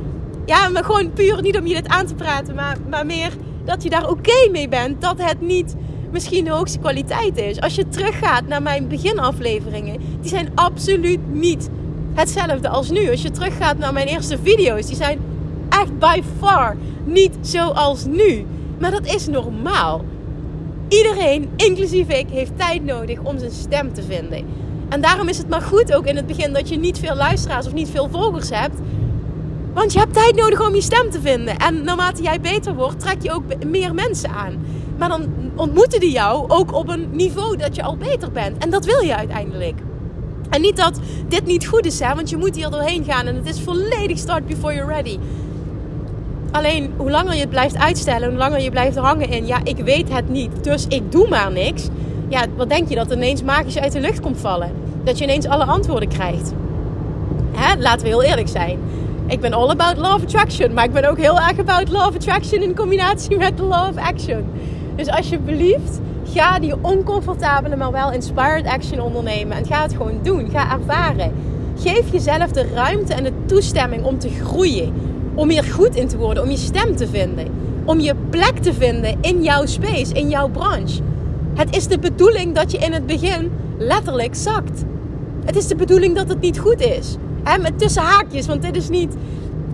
Ja, 0.46 0.68
maar 0.68 0.84
gewoon 0.84 1.12
puur 1.12 1.42
niet 1.42 1.58
om 1.58 1.66
je 1.66 1.74
dit 1.74 1.88
aan 1.88 2.06
te 2.06 2.14
praten, 2.14 2.54
maar, 2.54 2.76
maar 2.90 3.06
meer 3.06 3.32
dat 3.64 3.82
je 3.82 3.90
daar 3.90 4.08
oké 4.08 4.48
mee 4.50 4.68
bent 4.68 5.00
dat 5.00 5.16
het 5.22 5.40
niet 5.40 5.74
misschien 6.16 6.44
de 6.44 6.50
hoogste 6.50 6.78
kwaliteit 6.78 7.36
is. 7.36 7.60
Als 7.60 7.74
je 7.74 7.88
teruggaat 7.88 8.46
naar 8.46 8.62
mijn 8.62 8.88
beginafleveringen, 8.88 10.00
die 10.20 10.28
zijn 10.28 10.50
absoluut 10.54 11.18
niet 11.32 11.68
hetzelfde 12.14 12.68
als 12.68 12.90
nu. 12.90 13.10
Als 13.10 13.22
je 13.22 13.30
teruggaat 13.30 13.78
naar 13.78 13.92
mijn 13.92 14.06
eerste 14.06 14.38
video's, 14.42 14.86
die 14.86 14.96
zijn 14.96 15.18
echt 15.68 15.98
by 15.98 16.22
far 16.38 16.76
niet 17.04 17.32
zoals 17.40 18.04
nu. 18.04 18.46
Maar 18.78 18.90
dat 18.90 19.06
is 19.06 19.26
normaal. 19.26 20.04
Iedereen, 20.88 21.48
inclusief 21.56 22.08
ik, 22.08 22.26
heeft 22.30 22.52
tijd 22.56 22.84
nodig 22.84 23.18
om 23.22 23.38
zijn 23.38 23.50
stem 23.50 23.92
te 23.92 24.02
vinden. 24.02 24.44
En 24.88 25.00
daarom 25.00 25.28
is 25.28 25.38
het 25.38 25.48
maar 25.48 25.62
goed 25.62 25.94
ook 25.94 26.06
in 26.06 26.16
het 26.16 26.26
begin 26.26 26.52
dat 26.52 26.68
je 26.68 26.76
niet 26.76 26.98
veel 26.98 27.16
luisteraars 27.16 27.66
of 27.66 27.72
niet 27.72 27.90
veel 27.90 28.08
volgers 28.10 28.50
hebt. 28.50 28.78
Want 29.74 29.92
je 29.92 29.98
hebt 29.98 30.14
tijd 30.14 30.36
nodig 30.36 30.66
om 30.66 30.74
je 30.74 30.80
stem 30.82 31.10
te 31.10 31.20
vinden. 31.20 31.56
En 31.56 31.84
naarmate 31.84 32.22
jij 32.22 32.40
beter 32.40 32.74
wordt, 32.74 33.00
trek 33.00 33.22
je 33.22 33.32
ook 33.32 33.64
meer 33.64 33.94
mensen 33.94 34.30
aan. 34.30 34.64
Maar 34.98 35.08
dan 35.08 35.45
ontmoeten 35.56 36.00
die 36.00 36.10
jou 36.10 36.48
ook 36.48 36.74
op 36.74 36.88
een 36.88 37.08
niveau 37.10 37.56
dat 37.56 37.76
je 37.76 37.82
al 37.82 37.96
beter 37.96 38.32
bent. 38.32 38.64
En 38.64 38.70
dat 38.70 38.84
wil 38.84 39.00
je 39.00 39.16
uiteindelijk. 39.16 39.80
En 40.50 40.60
niet 40.60 40.76
dat 40.76 41.00
dit 41.28 41.46
niet 41.46 41.66
goed 41.66 41.86
is, 41.86 42.00
hè, 42.00 42.14
want 42.14 42.30
je 42.30 42.36
moet 42.36 42.56
hier 42.56 42.70
doorheen 42.70 43.04
gaan 43.04 43.26
en 43.26 43.34
het 43.34 43.48
is 43.48 43.60
volledig 43.60 44.18
start 44.18 44.46
before 44.46 44.74
you're 44.74 44.92
ready. 44.92 45.18
Alleen 46.50 46.92
hoe 46.96 47.10
langer 47.10 47.34
je 47.34 47.40
het 47.40 47.50
blijft 47.50 47.76
uitstellen, 47.76 48.28
hoe 48.28 48.38
langer 48.38 48.60
je 48.60 48.70
blijft 48.70 48.96
hangen 48.96 49.28
in, 49.28 49.46
ja, 49.46 49.58
ik 49.64 49.76
weet 49.76 50.12
het 50.12 50.28
niet, 50.28 50.64
dus 50.64 50.86
ik 50.88 51.12
doe 51.12 51.28
maar 51.28 51.52
niks. 51.52 51.88
Ja, 52.28 52.44
wat 52.56 52.68
denk 52.68 52.88
je 52.88 52.94
dat 52.94 53.12
ineens 53.12 53.42
magisch 53.42 53.78
uit 53.78 53.92
de 53.92 54.00
lucht 54.00 54.20
komt 54.20 54.40
vallen? 54.40 54.70
Dat 55.04 55.18
je 55.18 55.24
ineens 55.24 55.46
alle 55.46 55.64
antwoorden 55.64 56.08
krijgt. 56.08 56.52
Hè? 57.52 57.80
Laten 57.80 58.02
we 58.02 58.08
heel 58.08 58.22
eerlijk 58.22 58.48
zijn. 58.48 58.78
Ik 59.26 59.40
ben 59.40 59.52
all 59.52 59.70
about 59.70 59.96
law 59.96 60.22
attraction, 60.22 60.72
maar 60.72 60.84
ik 60.84 60.92
ben 60.92 61.10
ook 61.10 61.18
heel 61.18 61.40
erg 61.40 61.58
about 61.58 61.88
law 61.88 62.14
attraction 62.14 62.62
in 62.62 62.74
combinatie 62.74 63.36
met 63.36 63.58
law 63.58 63.88
of 63.88 63.96
action. 63.96 64.44
Dus 64.96 65.08
alsjeblieft, 65.08 66.00
ga 66.24 66.58
die 66.58 66.74
oncomfortabele, 66.80 67.76
maar 67.76 67.92
wel 67.92 68.12
inspired 68.12 68.66
action 68.66 69.00
ondernemen. 69.00 69.56
En 69.56 69.66
ga 69.66 69.82
het 69.82 69.92
gewoon 69.92 70.18
doen. 70.22 70.50
Ga 70.50 70.72
ervaren. 70.72 71.32
Geef 71.78 72.12
jezelf 72.12 72.50
de 72.50 72.66
ruimte 72.74 73.14
en 73.14 73.24
de 73.24 73.32
toestemming 73.46 74.04
om 74.04 74.18
te 74.18 74.28
groeien. 74.28 74.92
Om 75.34 75.48
hier 75.48 75.64
goed 75.64 75.94
in 75.94 76.08
te 76.08 76.16
worden. 76.16 76.42
Om 76.42 76.50
je 76.50 76.56
stem 76.56 76.96
te 76.96 77.08
vinden. 77.08 77.46
Om 77.84 78.00
je 78.00 78.14
plek 78.30 78.58
te 78.58 78.74
vinden 78.74 79.16
in 79.20 79.42
jouw 79.42 79.66
space, 79.66 80.14
in 80.14 80.28
jouw 80.28 80.48
branche. 80.48 81.02
Het 81.54 81.76
is 81.76 81.86
de 81.86 81.98
bedoeling 81.98 82.54
dat 82.54 82.70
je 82.70 82.78
in 82.78 82.92
het 82.92 83.06
begin 83.06 83.50
letterlijk 83.78 84.34
zakt. 84.34 84.84
Het 85.44 85.56
is 85.56 85.66
de 85.66 85.76
bedoeling 85.76 86.16
dat 86.16 86.28
het 86.28 86.40
niet 86.40 86.58
goed 86.58 86.80
is. 86.80 87.16
Met 87.60 87.78
tussen 87.78 88.02
haakjes, 88.02 88.46
want 88.46 88.62
dit 88.62 88.76
is 88.76 88.88
niet. 88.88 89.14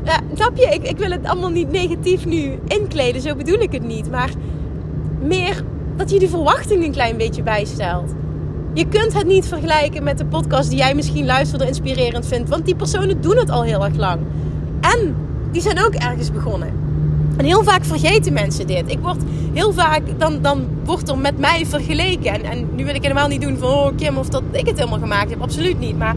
Uh, 0.05 0.15
snap 0.35 0.57
je? 0.57 0.67
Ik, 0.67 0.89
ik 0.89 0.99
wil 0.99 1.11
het 1.11 1.27
allemaal 1.27 1.51
niet 1.51 1.71
negatief 1.71 2.27
nu 2.27 2.59
inkleden, 2.67 3.21
zo 3.21 3.35
bedoel 3.35 3.59
ik 3.59 3.73
het 3.73 3.87
niet. 3.87 4.11
Maar 4.11 4.31
meer 5.23 5.65
dat 5.97 6.11
je 6.11 6.19
die 6.19 6.29
verwachting 6.29 6.85
een 6.85 6.93
klein 6.93 7.17
beetje 7.17 7.43
bijstelt. 7.43 8.13
Je 8.75 8.87
kunt 8.89 9.15
het 9.15 9.27
niet 9.27 9.47
vergelijken 9.47 10.03
met 10.03 10.19
de 10.19 10.25
podcast 10.25 10.69
die 10.69 10.79
jij 10.79 10.95
misschien 10.95 11.27
luistert 11.27 11.63
en 11.63 11.69
inspirerend 11.69 12.27
vindt, 12.27 12.49
want 12.49 12.65
die 12.65 12.75
personen 12.75 13.21
doen 13.21 13.37
het 13.37 13.51
al 13.51 13.63
heel 13.63 13.85
erg 13.85 13.97
lang. 13.97 14.21
En 14.81 15.15
die 15.53 15.63
zijn 15.63 15.85
ook 15.85 15.95
ergens 15.95 16.33
begonnen. 16.33 16.83
En 17.37 17.45
heel 17.45 17.65
vaak 17.65 17.85
vergeten 17.85 18.33
mensen 18.33 18.67
dit. 18.67 18.91
Ik 18.91 18.99
word 18.99 19.23
heel 19.53 19.73
vaak, 19.73 20.03
dan, 20.19 20.43
dan 20.43 20.67
wordt 20.85 21.09
er 21.09 21.19
met 21.19 21.39
mij 21.39 21.67
vergeleken. 21.67 22.33
En, 22.33 22.43
en 22.43 22.69
nu 22.75 22.85
wil 22.85 22.95
ik 22.95 23.03
helemaal 23.03 23.29
niet 23.29 23.41
doen 23.41 23.59
van, 23.59 23.69
oh 23.69 23.97
Kim, 23.97 24.17
of 24.17 24.29
dat 24.29 24.43
ik 24.51 24.67
het 24.67 24.79
helemaal 24.79 24.99
gemaakt 24.99 25.31
heb. 25.31 25.41
Absoluut 25.41 25.79
niet. 25.79 25.99
Maar 25.99 26.17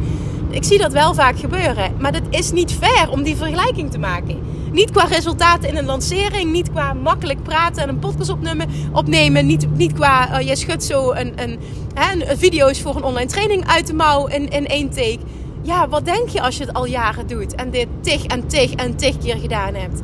ik 0.50 0.64
zie 0.64 0.78
dat 0.78 0.94
wel 0.94 1.14
vaak 1.14 1.40
gebeuren. 1.40 1.92
Maar 2.00 2.14
het 2.14 2.24
is 2.30 2.52
niet 2.52 2.72
fair 2.72 3.10
om 3.10 3.24
die 3.24 3.36
vergelijking 3.36 3.92
te 3.92 4.00
maken. 4.00 4.38
Niet 4.76 4.92
qua 4.92 5.06
resultaten 5.06 5.70
in 5.70 5.78
een 5.78 5.86
lancering, 5.86 6.52
niet 6.52 6.72
qua 6.72 6.94
makkelijk 6.94 7.44
praten 7.44 7.84
en 7.84 7.90
een 7.90 8.00
podcast 8.00 8.30
opnemen. 8.30 8.68
opnemen 8.92 9.46
niet, 9.46 9.68
niet 9.78 9.94
qua, 9.94 10.40
uh, 10.40 10.46
jij 10.46 10.56
schudt 10.56 10.84
zo 10.84 11.12
een, 11.12 11.34
een, 11.36 11.60
hè, 11.94 12.14
een, 12.14 12.38
video's 12.38 12.82
voor 12.82 12.96
een 12.96 13.04
online 13.04 13.30
training 13.30 13.68
uit 13.68 13.88
de 13.88 13.94
mouw 13.94 14.28
in, 14.28 14.50
in 14.50 14.68
één 14.68 14.90
take. 14.90 15.20
Ja, 15.62 15.90
wat 15.90 16.06
denk 16.06 16.30
je 16.30 16.42
als 16.42 16.58
je 16.58 16.66
het 16.66 16.74
al 16.74 16.86
jaren 16.86 17.28
doet 17.28 17.56
en 17.56 17.72
dit 17.72 17.88
tig 18.02 18.26
en 18.26 18.48
tig 18.48 18.74
en 18.74 18.96
tig 18.96 19.18
keer 19.18 19.38
gedaan 19.38 19.74
hebt? 19.74 20.00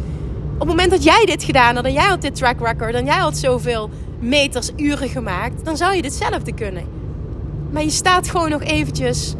Op 0.54 0.60
het 0.60 0.68
moment 0.68 0.92
dat 0.92 1.04
jij 1.04 1.26
dit 1.26 1.44
gedaan 1.44 1.76
had 1.76 1.86
en 1.86 1.94
jij 1.94 2.08
had 2.08 2.22
dit 2.22 2.36
track 2.36 2.60
record 2.60 2.94
en 2.94 3.06
jij 3.06 3.20
had 3.20 3.38
zoveel 3.38 3.90
meters, 4.20 4.72
uren 4.76 5.10
gemaakt, 5.10 5.66
dan 5.66 5.78
zou 5.78 5.96
je 5.96 6.02
ditzelfde 6.02 6.54
kunnen. 6.54 6.84
Maar 7.72 7.84
je 7.84 7.90
staat 7.90 8.30
gewoon 8.30 8.50
nog 8.50 8.64
eventjes 8.64 9.34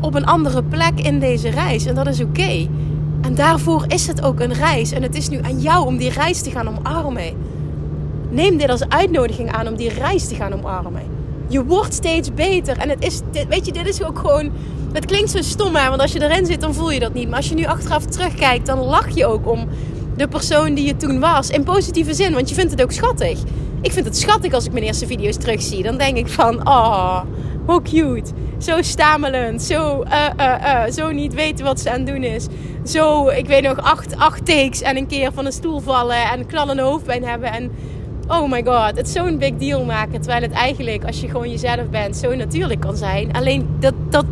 op 0.00 0.14
een 0.14 0.26
andere 0.26 0.62
plek 0.62 1.00
in 1.00 1.18
deze 1.18 1.48
reis 1.48 1.86
en 1.86 1.94
dat 1.94 2.06
is 2.06 2.20
oké. 2.20 2.68
En 3.20 3.34
daarvoor 3.34 3.84
is 3.88 4.06
het 4.06 4.22
ook 4.22 4.40
een 4.40 4.52
reis. 4.52 4.92
En 4.92 5.02
het 5.02 5.14
is 5.14 5.28
nu 5.28 5.38
aan 5.42 5.60
jou 5.60 5.86
om 5.86 5.96
die 5.96 6.10
reis 6.10 6.42
te 6.42 6.50
gaan 6.50 6.68
omarmen. 6.68 7.36
Neem 8.30 8.56
dit 8.56 8.70
als 8.70 8.88
uitnodiging 8.88 9.52
aan 9.52 9.68
om 9.68 9.76
die 9.76 9.88
reis 9.88 10.28
te 10.28 10.34
gaan 10.34 10.52
omarmen. 10.52 11.02
Je 11.48 11.64
wordt 11.64 11.94
steeds 11.94 12.34
beter. 12.34 12.78
En 12.78 12.88
het 12.88 13.04
is, 13.04 13.20
weet 13.48 13.66
je, 13.66 13.72
dit 13.72 13.88
is 13.88 14.02
ook 14.02 14.18
gewoon. 14.18 14.50
Het 14.92 15.06
klinkt 15.06 15.30
zo 15.30 15.42
stom, 15.42 15.74
hè? 15.74 15.88
want 15.88 16.00
als 16.00 16.12
je 16.12 16.22
erin 16.22 16.46
zit, 16.46 16.60
dan 16.60 16.74
voel 16.74 16.90
je 16.90 17.00
dat 17.00 17.14
niet. 17.14 17.28
Maar 17.28 17.36
als 17.36 17.48
je 17.48 17.54
nu 17.54 17.64
achteraf 17.64 18.04
terugkijkt, 18.04 18.66
dan 18.66 18.78
lach 18.78 19.14
je 19.14 19.26
ook 19.26 19.50
om 19.50 19.68
de 20.16 20.28
persoon 20.28 20.74
die 20.74 20.86
je 20.86 20.96
toen 20.96 21.20
was. 21.20 21.50
In 21.50 21.64
positieve 21.64 22.14
zin, 22.14 22.32
want 22.32 22.48
je 22.48 22.54
vindt 22.54 22.70
het 22.70 22.82
ook 22.82 22.92
schattig. 22.92 23.38
Ik 23.82 23.92
vind 23.92 24.06
het 24.06 24.18
schattig 24.18 24.52
als 24.52 24.64
ik 24.64 24.72
mijn 24.72 24.84
eerste 24.84 25.06
video's 25.06 25.36
terugzie. 25.36 25.82
Dan 25.82 25.96
denk 25.98 26.16
ik 26.16 26.28
van, 26.28 26.68
oh, 26.68 27.20
hoe 27.66 27.82
cute. 27.82 28.30
Zo 28.58 28.82
stamelend. 28.82 29.62
Zo, 29.62 30.04
uh, 30.04 30.26
uh, 30.40 30.54
uh, 30.62 30.92
zo 30.92 31.10
niet 31.10 31.34
weten 31.34 31.64
wat 31.64 31.80
ze 31.80 31.90
aan 31.90 31.96
het 31.96 32.06
doen 32.06 32.22
is. 32.22 32.46
Zo, 32.88 33.28
ik 33.28 33.46
weet 33.46 33.62
nog, 33.62 33.78
acht, 33.78 34.16
acht 34.16 34.46
takes 34.46 34.82
en 34.82 34.96
een 34.96 35.06
keer 35.06 35.32
van 35.32 35.46
een 35.46 35.52
stoel 35.52 35.80
vallen 35.80 36.30
en 36.30 36.46
knallende 36.46 36.82
hoofdpijn 36.82 37.24
hebben. 37.24 37.52
En 37.52 37.70
oh 38.28 38.50
my 38.50 38.64
god, 38.64 38.96
het 38.96 39.08
zo'n 39.08 39.38
big 39.38 39.56
deal 39.56 39.84
maken. 39.84 40.20
Terwijl 40.20 40.42
het 40.42 40.52
eigenlijk, 40.52 41.04
als 41.04 41.20
je 41.20 41.28
gewoon 41.28 41.50
jezelf 41.50 41.88
bent, 41.90 42.16
zo 42.16 42.34
natuurlijk 42.34 42.80
kan 42.80 42.96
zijn. 42.96 43.32
Alleen 43.32 43.68
dat, 43.80 43.94
dat, 44.08 44.24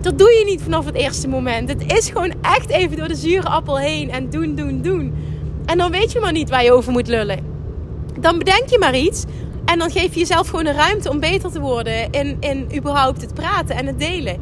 dat 0.00 0.18
doe 0.18 0.30
je 0.30 0.44
niet 0.44 0.62
vanaf 0.62 0.84
het 0.84 0.94
eerste 0.94 1.28
moment. 1.28 1.68
Het 1.68 1.92
is 1.92 2.08
gewoon 2.08 2.32
echt 2.42 2.70
even 2.70 2.96
door 2.96 3.08
de 3.08 3.14
zure 3.14 3.48
appel 3.48 3.78
heen 3.78 4.10
en 4.10 4.30
doen, 4.30 4.54
doen, 4.54 4.82
doen. 4.82 5.14
En 5.66 5.78
dan 5.78 5.90
weet 5.90 6.12
je 6.12 6.20
maar 6.20 6.32
niet 6.32 6.50
waar 6.50 6.64
je 6.64 6.72
over 6.72 6.92
moet 6.92 7.08
lullen. 7.08 7.38
Dan 8.20 8.38
bedenk 8.38 8.68
je 8.68 8.78
maar 8.78 8.96
iets. 8.96 9.24
En 9.64 9.78
dan 9.78 9.90
geef 9.90 10.14
je 10.14 10.20
jezelf 10.20 10.48
gewoon 10.48 10.64
de 10.64 10.72
ruimte 10.72 11.10
om 11.10 11.20
beter 11.20 11.50
te 11.50 11.60
worden 11.60 12.10
in, 12.10 12.36
in 12.40 12.68
überhaupt 12.76 13.20
het 13.20 13.34
praten 13.34 13.76
en 13.76 13.86
het 13.86 13.98
delen. 13.98 14.36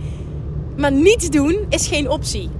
Maar 0.77 0.93
niets 0.93 1.31
doen 1.31 1.67
is 1.69 1.87
geen 1.87 2.11
optie. 2.11 2.58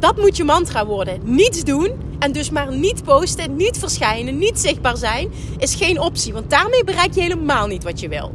Dat 0.00 0.16
moet 0.16 0.36
je 0.36 0.44
mantra 0.44 0.86
worden. 0.86 1.20
Niets 1.24 1.64
doen 1.64 1.90
en 2.18 2.32
dus 2.32 2.50
maar 2.50 2.76
niet 2.76 3.04
posten, 3.04 3.56
niet 3.56 3.78
verschijnen, 3.78 4.38
niet 4.38 4.58
zichtbaar 4.58 4.96
zijn 4.96 5.30
is 5.58 5.74
geen 5.74 6.00
optie. 6.00 6.32
Want 6.32 6.50
daarmee 6.50 6.84
bereik 6.84 7.14
je 7.14 7.20
helemaal 7.20 7.66
niet 7.66 7.84
wat 7.84 8.00
je 8.00 8.08
wil. 8.08 8.32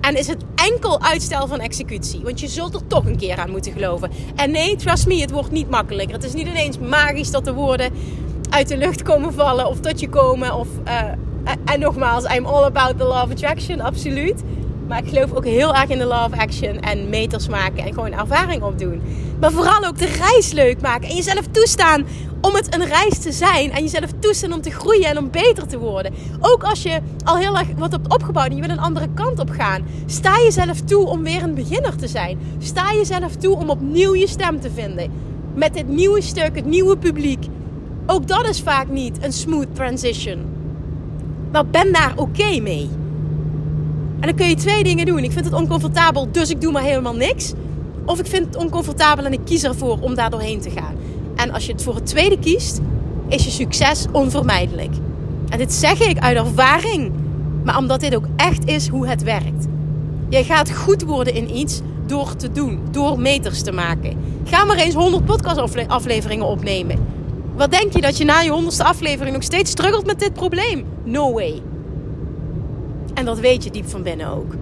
En 0.00 0.16
is 0.16 0.26
het 0.26 0.44
enkel 0.54 1.00
uitstel 1.00 1.46
van 1.46 1.60
executie. 1.60 2.20
Want 2.22 2.40
je 2.40 2.48
zult 2.48 2.74
er 2.74 2.86
toch 2.86 3.06
een 3.06 3.16
keer 3.16 3.38
aan 3.38 3.50
moeten 3.50 3.72
geloven. 3.72 4.10
En 4.36 4.50
nee, 4.50 4.76
trust 4.76 5.06
me, 5.06 5.20
het 5.20 5.30
wordt 5.30 5.50
niet 5.50 5.70
makkelijker. 5.70 6.14
Het 6.14 6.24
is 6.24 6.32
niet 6.32 6.46
ineens 6.46 6.78
magisch 6.78 7.30
dat 7.30 7.44
de 7.44 7.52
woorden 7.52 7.92
uit 8.50 8.68
de 8.68 8.76
lucht 8.76 9.02
komen 9.02 9.32
vallen 9.32 9.66
of 9.66 9.80
tot 9.80 10.00
je 10.00 10.08
komen. 10.08 10.54
Of, 10.54 10.68
uh, 10.86 11.02
en 11.64 11.80
nogmaals, 11.80 12.24
I'm 12.24 12.46
all 12.46 12.64
about 12.64 12.98
the 12.98 13.04
law 13.04 13.22
of 13.24 13.30
attraction, 13.30 13.80
absoluut. 13.80 14.42
Maar 14.88 14.98
ik 14.98 15.08
geloof 15.08 15.32
ook 15.32 15.44
heel 15.44 15.74
erg 15.74 15.88
in 15.88 15.98
de 15.98 16.06
of 16.06 16.38
action 16.38 16.80
en 16.80 17.08
meters 17.08 17.48
maken 17.48 17.84
en 17.84 17.94
gewoon 17.94 18.12
ervaring 18.12 18.62
opdoen. 18.62 19.02
Maar 19.40 19.52
vooral 19.52 19.84
ook 19.84 19.98
de 19.98 20.16
reis 20.18 20.52
leuk 20.52 20.80
maken 20.80 21.08
en 21.08 21.14
jezelf 21.14 21.46
toestaan 21.50 22.06
om 22.40 22.54
het 22.54 22.74
een 22.74 22.86
reis 22.86 23.18
te 23.18 23.32
zijn. 23.32 23.72
En 23.72 23.82
jezelf 23.82 24.10
toestaan 24.18 24.52
om 24.52 24.60
te 24.60 24.70
groeien 24.70 25.08
en 25.08 25.18
om 25.18 25.30
beter 25.30 25.66
te 25.66 25.78
worden. 25.78 26.14
Ook 26.40 26.64
als 26.64 26.82
je 26.82 27.00
al 27.24 27.36
heel 27.36 27.58
erg 27.58 27.68
wat 27.76 27.92
hebt 27.92 28.12
opgebouwd 28.12 28.48
en 28.48 28.56
je 28.56 28.62
wil 28.62 28.70
een 28.70 28.78
andere 28.78 29.08
kant 29.14 29.38
op 29.38 29.50
gaan. 29.50 29.86
Sta 30.06 30.36
jezelf 30.36 30.80
toe 30.80 31.06
om 31.06 31.22
weer 31.22 31.42
een 31.42 31.54
beginner 31.54 31.96
te 31.96 32.08
zijn. 32.08 32.38
Sta 32.58 32.92
jezelf 32.92 33.36
toe 33.36 33.56
om 33.56 33.70
opnieuw 33.70 34.14
je 34.14 34.26
stem 34.26 34.60
te 34.60 34.70
vinden. 34.70 35.12
Met 35.54 35.74
dit 35.74 35.88
nieuwe 35.88 36.20
stuk, 36.20 36.56
het 36.56 36.66
nieuwe 36.66 36.96
publiek. 36.96 37.46
Ook 38.06 38.26
dat 38.26 38.48
is 38.48 38.60
vaak 38.60 38.88
niet 38.88 39.24
een 39.24 39.32
smooth 39.32 39.74
transition. 39.74 40.44
Maar 41.52 41.66
ben 41.66 41.92
daar 41.92 42.12
oké 42.16 42.60
mee. 42.60 42.90
En 44.24 44.30
dan 44.30 44.38
kun 44.38 44.48
je 44.48 44.54
twee 44.54 44.82
dingen 44.82 45.06
doen. 45.06 45.24
Ik 45.24 45.32
vind 45.32 45.44
het 45.44 45.54
oncomfortabel, 45.54 46.28
dus 46.32 46.50
ik 46.50 46.60
doe 46.60 46.72
maar 46.72 46.82
helemaal 46.82 47.14
niks. 47.14 47.52
Of 48.04 48.18
ik 48.18 48.26
vind 48.26 48.46
het 48.46 48.56
oncomfortabel 48.56 49.24
en 49.24 49.32
ik 49.32 49.40
kies 49.44 49.62
ervoor 49.62 49.98
om 50.00 50.14
daar 50.14 50.30
doorheen 50.30 50.60
te 50.60 50.70
gaan. 50.70 50.94
En 51.34 51.50
als 51.50 51.66
je 51.66 51.72
het 51.72 51.82
voor 51.82 51.94
het 51.94 52.06
tweede 52.06 52.38
kiest, 52.38 52.80
is 53.28 53.44
je 53.44 53.50
succes 53.50 54.06
onvermijdelijk. 54.12 54.94
En 55.48 55.58
dit 55.58 55.72
zeg 55.72 56.00
ik 56.00 56.18
uit 56.18 56.36
ervaring, 56.36 57.12
maar 57.64 57.78
omdat 57.78 58.00
dit 58.00 58.16
ook 58.16 58.24
echt 58.36 58.66
is 58.66 58.88
hoe 58.88 59.06
het 59.06 59.22
werkt. 59.22 59.66
Je 60.28 60.44
gaat 60.44 60.72
goed 60.72 61.02
worden 61.02 61.34
in 61.34 61.56
iets 61.56 61.80
door 62.06 62.36
te 62.36 62.52
doen, 62.52 62.80
door 62.90 63.20
meters 63.20 63.62
te 63.62 63.72
maken. 63.72 64.18
Ga 64.44 64.64
maar 64.64 64.76
eens 64.76 64.94
100 64.94 65.24
podcastafleveringen 65.24 66.46
opnemen. 66.46 67.06
Wat 67.56 67.70
denk 67.70 67.92
je 67.92 68.00
dat 68.00 68.16
je 68.16 68.24
na 68.24 68.40
je 68.40 68.50
honderdste 68.50 68.84
aflevering 68.84 69.34
nog 69.34 69.44
steeds 69.44 69.70
struggelt 69.70 70.06
met 70.06 70.18
dit 70.18 70.32
probleem? 70.32 70.84
No 71.04 71.32
way. 71.32 71.62
En 73.14 73.24
dat 73.24 73.38
weet 73.38 73.64
je 73.64 73.70
diep 73.70 73.88
van 73.88 74.02
binnen 74.02 74.28
ook. 74.28 74.54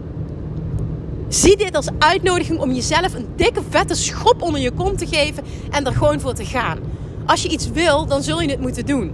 Zie 1.29 1.57
dit 1.57 1.77
als 1.77 1.89
uitnodiging 1.99 2.61
om 2.61 2.73
jezelf 2.73 3.15
een 3.15 3.27
dikke 3.37 3.61
vette 3.69 3.95
schop 3.95 4.43
onder 4.43 4.61
je 4.61 4.71
kont 4.71 4.99
te 4.99 5.07
geven 5.07 5.45
en 5.71 5.87
er 5.87 5.93
gewoon 5.93 6.21
voor 6.21 6.35
te 6.35 6.45
gaan. 6.45 6.79
Als 7.27 7.43
je 7.43 7.49
iets 7.49 7.71
wil, 7.71 8.07
dan 8.07 8.23
zul 8.23 8.41
je 8.41 8.51
het 8.51 8.61
moeten 8.61 8.87
doen. 8.87 9.13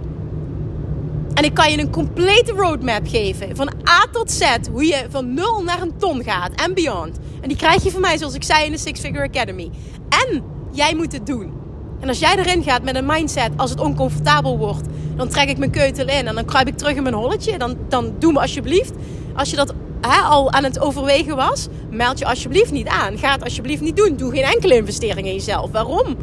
En 1.33 1.43
ik 1.43 1.53
kan 1.53 1.71
je 1.71 1.79
een 1.79 1.89
complete 1.89 2.51
roadmap 2.51 3.07
geven. 3.07 3.55
Van 3.55 3.69
A 3.89 4.05
tot 4.11 4.31
Z. 4.31 4.43
Hoe 4.71 4.85
je 4.85 5.05
van 5.09 5.33
0 5.33 5.63
naar 5.63 5.81
een 5.81 5.97
ton 5.97 6.23
gaat. 6.23 6.51
En 6.55 6.73
beyond. 6.73 7.19
En 7.41 7.47
die 7.47 7.57
krijg 7.57 7.83
je 7.83 7.91
van 7.91 8.01
mij, 8.01 8.17
zoals 8.17 8.33
ik 8.33 8.43
zei 8.43 8.65
in 8.65 8.71
de 8.71 8.77
Six 8.77 8.99
Figure 8.99 9.23
Academy. 9.23 9.69
En 10.09 10.43
jij 10.71 10.95
moet 10.95 11.11
het 11.11 11.25
doen. 11.25 11.51
En 11.99 12.07
als 12.07 12.19
jij 12.19 12.35
erin 12.37 12.63
gaat 12.63 12.83
met 12.83 12.95
een 12.95 13.05
mindset, 13.05 13.49
als 13.55 13.69
het 13.69 13.79
oncomfortabel 13.79 14.57
wordt, 14.57 14.87
dan 15.15 15.27
trek 15.27 15.49
ik 15.49 15.57
mijn 15.57 15.71
keutel 15.71 16.07
in 16.07 16.27
en 16.27 16.35
dan 16.35 16.45
kruip 16.45 16.67
ik 16.67 16.77
terug 16.77 16.95
in 16.95 17.03
mijn 17.03 17.15
holletje. 17.15 17.57
Dan, 17.57 17.77
dan 17.89 18.13
doe 18.19 18.31
me 18.33 18.39
alsjeblieft. 18.39 18.93
Als 19.39 19.49
je 19.49 19.55
dat 19.55 19.73
hè, 20.01 20.21
al 20.21 20.51
aan 20.51 20.63
het 20.63 20.79
overwegen 20.79 21.35
was, 21.35 21.67
meld 21.89 22.19
je 22.19 22.25
alsjeblieft 22.25 22.71
niet 22.71 22.87
aan. 22.87 23.17
Ga 23.17 23.31
het 23.31 23.43
alsjeblieft 23.43 23.81
niet 23.81 23.95
doen. 23.97 24.15
Doe 24.15 24.31
geen 24.31 24.43
enkele 24.43 24.75
investering 24.75 25.27
in 25.27 25.33
jezelf. 25.33 25.71
Waarom? 25.71 26.17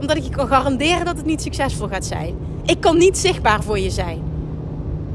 Omdat 0.00 0.16
ik 0.16 0.22
je 0.22 0.30
kan 0.30 0.48
garanderen 0.48 1.04
dat 1.04 1.16
het 1.16 1.26
niet 1.26 1.42
succesvol 1.42 1.88
gaat 1.88 2.04
zijn. 2.04 2.36
Ik 2.64 2.80
kan 2.80 2.98
niet 2.98 3.18
zichtbaar 3.18 3.62
voor 3.62 3.78
je 3.78 3.90
zijn. 3.90 4.22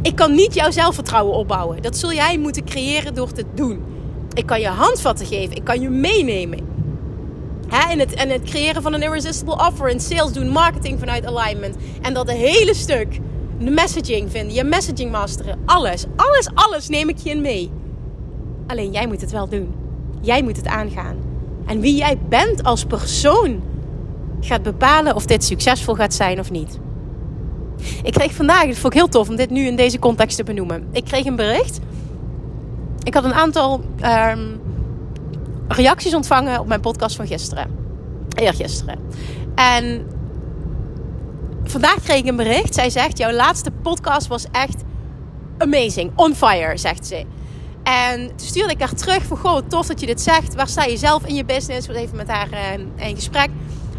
Ik 0.02 0.16
kan 0.16 0.36
niet 0.36 0.54
jouw 0.54 0.72
zelfvertrouwen 0.72 1.36
opbouwen. 1.36 1.82
Dat 1.82 1.98
zul 1.98 2.14
jij 2.14 2.38
moeten 2.38 2.66
creëren 2.66 3.14
door 3.14 3.32
te 3.32 3.46
doen. 3.56 3.84
Ik 4.34 4.46
kan 4.46 4.60
je 4.60 4.68
handvatten 4.68 5.26
geven. 5.26 5.56
Ik 5.56 5.64
kan 5.64 5.82
je 5.82 5.90
meenemen. 5.90 6.60
Hè, 7.68 7.92
in, 7.92 8.00
het, 8.00 8.14
en 8.14 8.30
het 8.30 8.44
creëren 8.44 8.82
van 8.82 8.94
een 8.94 9.02
irresistible 9.02 9.68
offer, 9.68 9.90
in 9.90 10.00
sales 10.00 10.32
doen, 10.32 10.50
marketing 10.50 11.00
vanuit 11.00 11.26
alignment. 11.26 11.76
En 12.02 12.14
dat 12.14 12.32
hele 12.32 12.74
stuk, 12.74 13.20
de 13.60 13.70
messaging 13.70 14.32
vinden, 14.32 14.54
je 14.54 14.64
messaging 14.64 15.12
masteren, 15.12 15.60
alles, 15.66 16.06
alles, 16.16 16.50
alles 16.54 16.90
neem 16.90 17.10
ik 17.10 17.18
je 17.18 17.30
in 17.30 17.42
mee. 17.42 17.72
Alleen 18.68 18.92
jij 18.92 19.08
moet 19.08 19.22
het 19.22 19.32
wel 19.32 19.50
doen. 19.50 19.74
Jij 20.22 20.44
moet 20.44 20.56
het 20.56 20.68
aangaan. 20.68 21.16
En 21.66 21.80
wie 21.80 21.96
jij 21.96 22.18
bent 22.30 22.64
als 22.64 22.86
persoon 22.86 23.62
gaat 24.40 24.64
bepalen 24.64 25.16
of 25.16 25.26
dit 25.26 25.44
succesvol 25.44 25.96
gaat 25.96 26.14
zijn 26.14 26.40
of 26.40 26.52
niet. 26.52 26.80
Ik 28.04 28.14
kreeg 28.14 28.34
vandaag, 28.34 28.66
het 28.66 28.78
vond 28.78 28.94
ik 28.94 29.00
heel 29.00 29.10
tof 29.10 29.30
om 29.30 29.36
dit 29.36 29.50
nu 29.50 29.66
in 29.66 29.76
deze 29.76 30.00
context 30.00 30.38
te 30.38 30.44
benoemen. 30.44 30.88
Ik 30.92 31.04
kreeg 31.04 31.26
een 31.26 31.36
bericht. 31.36 31.80
Ik 33.04 33.14
had 33.14 33.24
een 33.24 33.34
aantal 33.34 33.82
ehm, 34.00 34.48
reacties 35.68 36.14
ontvangen 36.14 36.60
op 36.60 36.68
mijn 36.68 36.82
podcast 36.82 37.16
van 37.16 37.28
gisteren. 37.28 37.68
Eergisteren. 38.36 39.00
En 39.56 40.08
vandaag 41.72 42.02
kreeg 42.04 42.18
ik 42.18 42.28
een 42.28 42.36
bericht. 42.36 42.74
Zij 42.74 42.90
zegt, 42.90 43.18
jouw 43.18 43.32
laatste 43.32 43.72
podcast 43.72 44.28
was 44.28 44.46
echt 44.52 44.84
amazing. 45.58 46.12
On 46.16 46.36
fire, 46.36 46.78
zegt 46.78 47.08
ze. 47.08 47.26
En 47.84 48.28
toen 48.28 48.48
stuurde 48.48 48.74
ik 48.74 48.80
haar 48.80 48.94
terug 48.94 49.24
van, 49.24 49.38
goh, 49.38 49.58
tof 49.68 49.88
dat 49.88 50.00
je 50.00 50.06
dit 50.06 50.22
zegt. 50.22 50.56
Waar 50.56 50.68
sta 50.68 50.84
je 50.84 50.98
zelf 50.98 51.26
in 51.26 51.36
je 51.36 51.46
business? 51.46 51.88
We 51.88 51.96
even 51.96 52.18
met 52.18 52.28
haar 52.28 52.50
uh, 52.52 53.08
in 53.08 53.16
gesprek. 53.16 53.50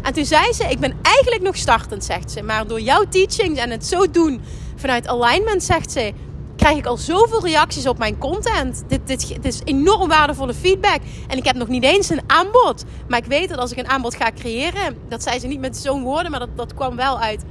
En 0.01 0.13
toen 0.13 0.25
zei 0.25 0.53
ze, 0.53 0.63
ik 0.63 0.79
ben 0.79 0.93
eigenlijk 1.01 1.43
nog 1.43 1.55
startend, 1.57 2.03
zegt 2.03 2.31
ze. 2.31 2.41
Maar 2.41 2.67
door 2.67 2.81
jouw 2.81 3.03
teachings 3.09 3.59
en 3.59 3.69
het 3.69 3.85
zo 3.85 4.11
doen 4.11 4.41
vanuit 4.75 5.07
alignment, 5.07 5.63
zegt 5.63 5.91
ze... 5.91 6.13
krijg 6.55 6.77
ik 6.77 6.85
al 6.85 6.97
zoveel 6.97 7.45
reacties 7.45 7.87
op 7.87 7.97
mijn 7.97 8.17
content. 8.17 8.83
Dit, 8.87 9.07
dit, 9.07 9.27
dit 9.27 9.53
is 9.53 9.61
enorm 9.63 10.07
waardevolle 10.07 10.53
feedback. 10.53 10.99
En 11.27 11.37
ik 11.37 11.45
heb 11.45 11.55
nog 11.55 11.67
niet 11.67 11.83
eens 11.83 12.09
een 12.09 12.21
aanbod. 12.27 12.83
Maar 13.07 13.19
ik 13.19 13.25
weet 13.25 13.49
dat 13.49 13.57
als 13.57 13.71
ik 13.71 13.77
een 13.77 13.89
aanbod 13.89 14.15
ga 14.15 14.31
creëren... 14.35 14.97
dat 15.09 15.23
zei 15.23 15.39
ze 15.39 15.47
niet 15.47 15.59
met 15.59 15.77
zo'n 15.77 16.03
woorden, 16.03 16.31
maar 16.31 16.39
dat, 16.39 16.57
dat 16.57 16.73
kwam 16.73 16.95
wel 16.95 17.19
uit... 17.19 17.43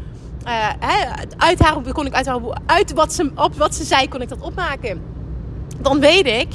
Uh, 0.47 0.69
uit 1.37 1.59
haar, 1.59 1.93
kon 1.93 2.07
ik 2.07 2.15
uit, 2.15 2.27
haar, 2.27 2.41
uit 2.67 2.93
wat 2.93 3.13
ze, 3.13 3.31
op 3.35 3.55
wat 3.57 3.75
ze 3.75 3.85
zei, 3.85 4.09
kon 4.09 4.23
ik 4.23 4.29
dat 4.29 4.41
opmaken. 4.41 5.03
Dan 5.79 6.01
weet 6.01 6.27
ik 6.27 6.49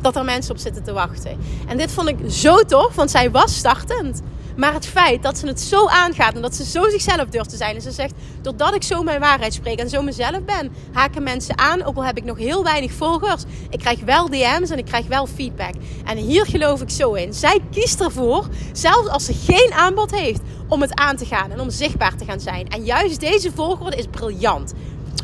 dat 0.00 0.16
er 0.16 0.24
mensen 0.24 0.54
op 0.54 0.58
zitten 0.60 0.82
te 0.82 0.92
wachten. 0.92 1.38
En 1.68 1.76
dit 1.76 1.92
vond 1.92 2.08
ik 2.08 2.18
zo 2.28 2.56
tof, 2.56 2.94
want 2.94 3.10
zij 3.10 3.30
was 3.30 3.56
startend. 3.56 4.22
Maar 4.56 4.72
het 4.72 4.86
feit 4.86 5.22
dat 5.22 5.38
ze 5.38 5.46
het 5.46 5.60
zo 5.60 5.86
aangaat 5.86 6.34
en 6.34 6.42
dat 6.42 6.54
ze 6.54 6.64
zo 6.64 6.88
zichzelf 6.88 7.28
durft 7.28 7.50
te 7.50 7.56
zijn. 7.56 7.74
En 7.74 7.82
ze 7.82 7.90
zegt, 7.90 8.14
doordat 8.42 8.74
ik 8.74 8.82
zo 8.82 9.02
mijn 9.02 9.20
waarheid 9.20 9.54
spreek 9.54 9.78
en 9.78 9.88
zo 9.88 10.02
mezelf 10.02 10.44
ben, 10.44 10.72
haken 10.92 11.22
mensen 11.22 11.58
aan. 11.58 11.84
Ook 11.84 11.96
al 11.96 12.04
heb 12.04 12.16
ik 12.16 12.24
nog 12.24 12.38
heel 12.38 12.64
weinig 12.64 12.92
volgers. 12.92 13.42
Ik 13.70 13.78
krijg 13.78 14.00
wel 14.00 14.26
DM's 14.26 14.70
en 14.70 14.78
ik 14.78 14.84
krijg 14.84 15.06
wel 15.06 15.26
feedback. 15.26 15.74
En 16.04 16.16
hier 16.16 16.46
geloof 16.46 16.80
ik 16.80 16.90
zo 16.90 17.12
in. 17.12 17.34
Zij 17.34 17.60
kiest 17.70 18.00
ervoor, 18.00 18.48
zelfs 18.72 19.08
als 19.08 19.24
ze 19.24 19.34
geen 19.34 19.72
aanbod 19.72 20.10
heeft, 20.10 20.40
om 20.68 20.80
het 20.80 20.94
aan 20.94 21.16
te 21.16 21.24
gaan 21.24 21.50
en 21.50 21.60
om 21.60 21.70
zichtbaar 21.70 22.16
te 22.16 22.24
gaan 22.24 22.40
zijn. 22.40 22.68
En 22.68 22.84
juist 22.84 23.20
deze 23.20 23.52
volgorde 23.52 23.96
is 23.96 24.06
briljant. 24.10 24.72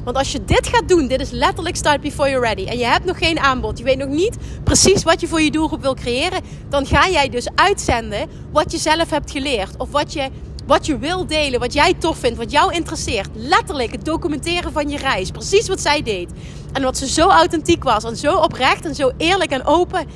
Want 0.07 0.19
als 0.19 0.33
je 0.33 0.45
dit 0.45 0.67
gaat 0.67 0.89
doen, 0.89 1.07
dit 1.07 1.21
is 1.21 1.31
letterlijk 1.31 1.77
start 1.77 2.01
before 2.01 2.31
you're 2.31 2.47
ready. 2.47 2.65
En 2.65 2.79
je 2.79 2.85
hebt 2.85 3.05
nog 3.05 3.19
geen 3.19 3.39
aanbod. 3.39 3.79
Je 3.79 3.85
weet 3.85 3.99
nog 3.99 4.09
niet 4.09 4.37
precies 4.65 5.03
wat 5.03 5.21
je 5.21 5.29
voor 5.29 5.41
je 5.41 5.51
doelgroep 5.51 5.83
wil 5.83 5.95
creëren. 5.95 6.41
Dan 6.69 6.87
ga 6.87 7.09
jij 7.09 7.29
dus 7.29 7.49
uitzenden 7.55 8.29
wat 8.53 8.73
je 8.73 8.79
zelf 8.79 9.11
hebt 9.11 9.31
geleerd. 9.31 9.77
Of 9.79 9.91
wat 9.91 10.13
je, 10.13 10.29
wat 10.67 10.87
je 10.87 10.99
wil 10.99 11.27
delen. 11.27 11.61
Wat 11.61 11.73
jij 11.73 11.95
tof 11.95 12.19
vindt. 12.19 12.39
Wat 12.39 12.51
jou 12.51 12.73
interesseert. 12.75 13.29
Letterlijk 13.35 13.93
het 13.93 14.05
documenteren 14.05 14.73
van 14.73 14.89
je 14.89 14.97
reis. 14.97 15.31
Precies 15.31 15.69
wat 15.69 15.81
zij 15.81 16.03
deed. 16.03 16.31
En 16.73 16.83
wat 16.83 16.99
ze 16.99 17.09
zo 17.09 17.29
authentiek 17.29 17.85
was. 17.85 18.05
En 18.05 18.17
zo 18.17 18.37
oprecht 18.37 18.85
en 18.85 18.95
zo 18.95 19.11
eerlijk 19.17 19.51
en 19.51 19.65
open 19.65 20.07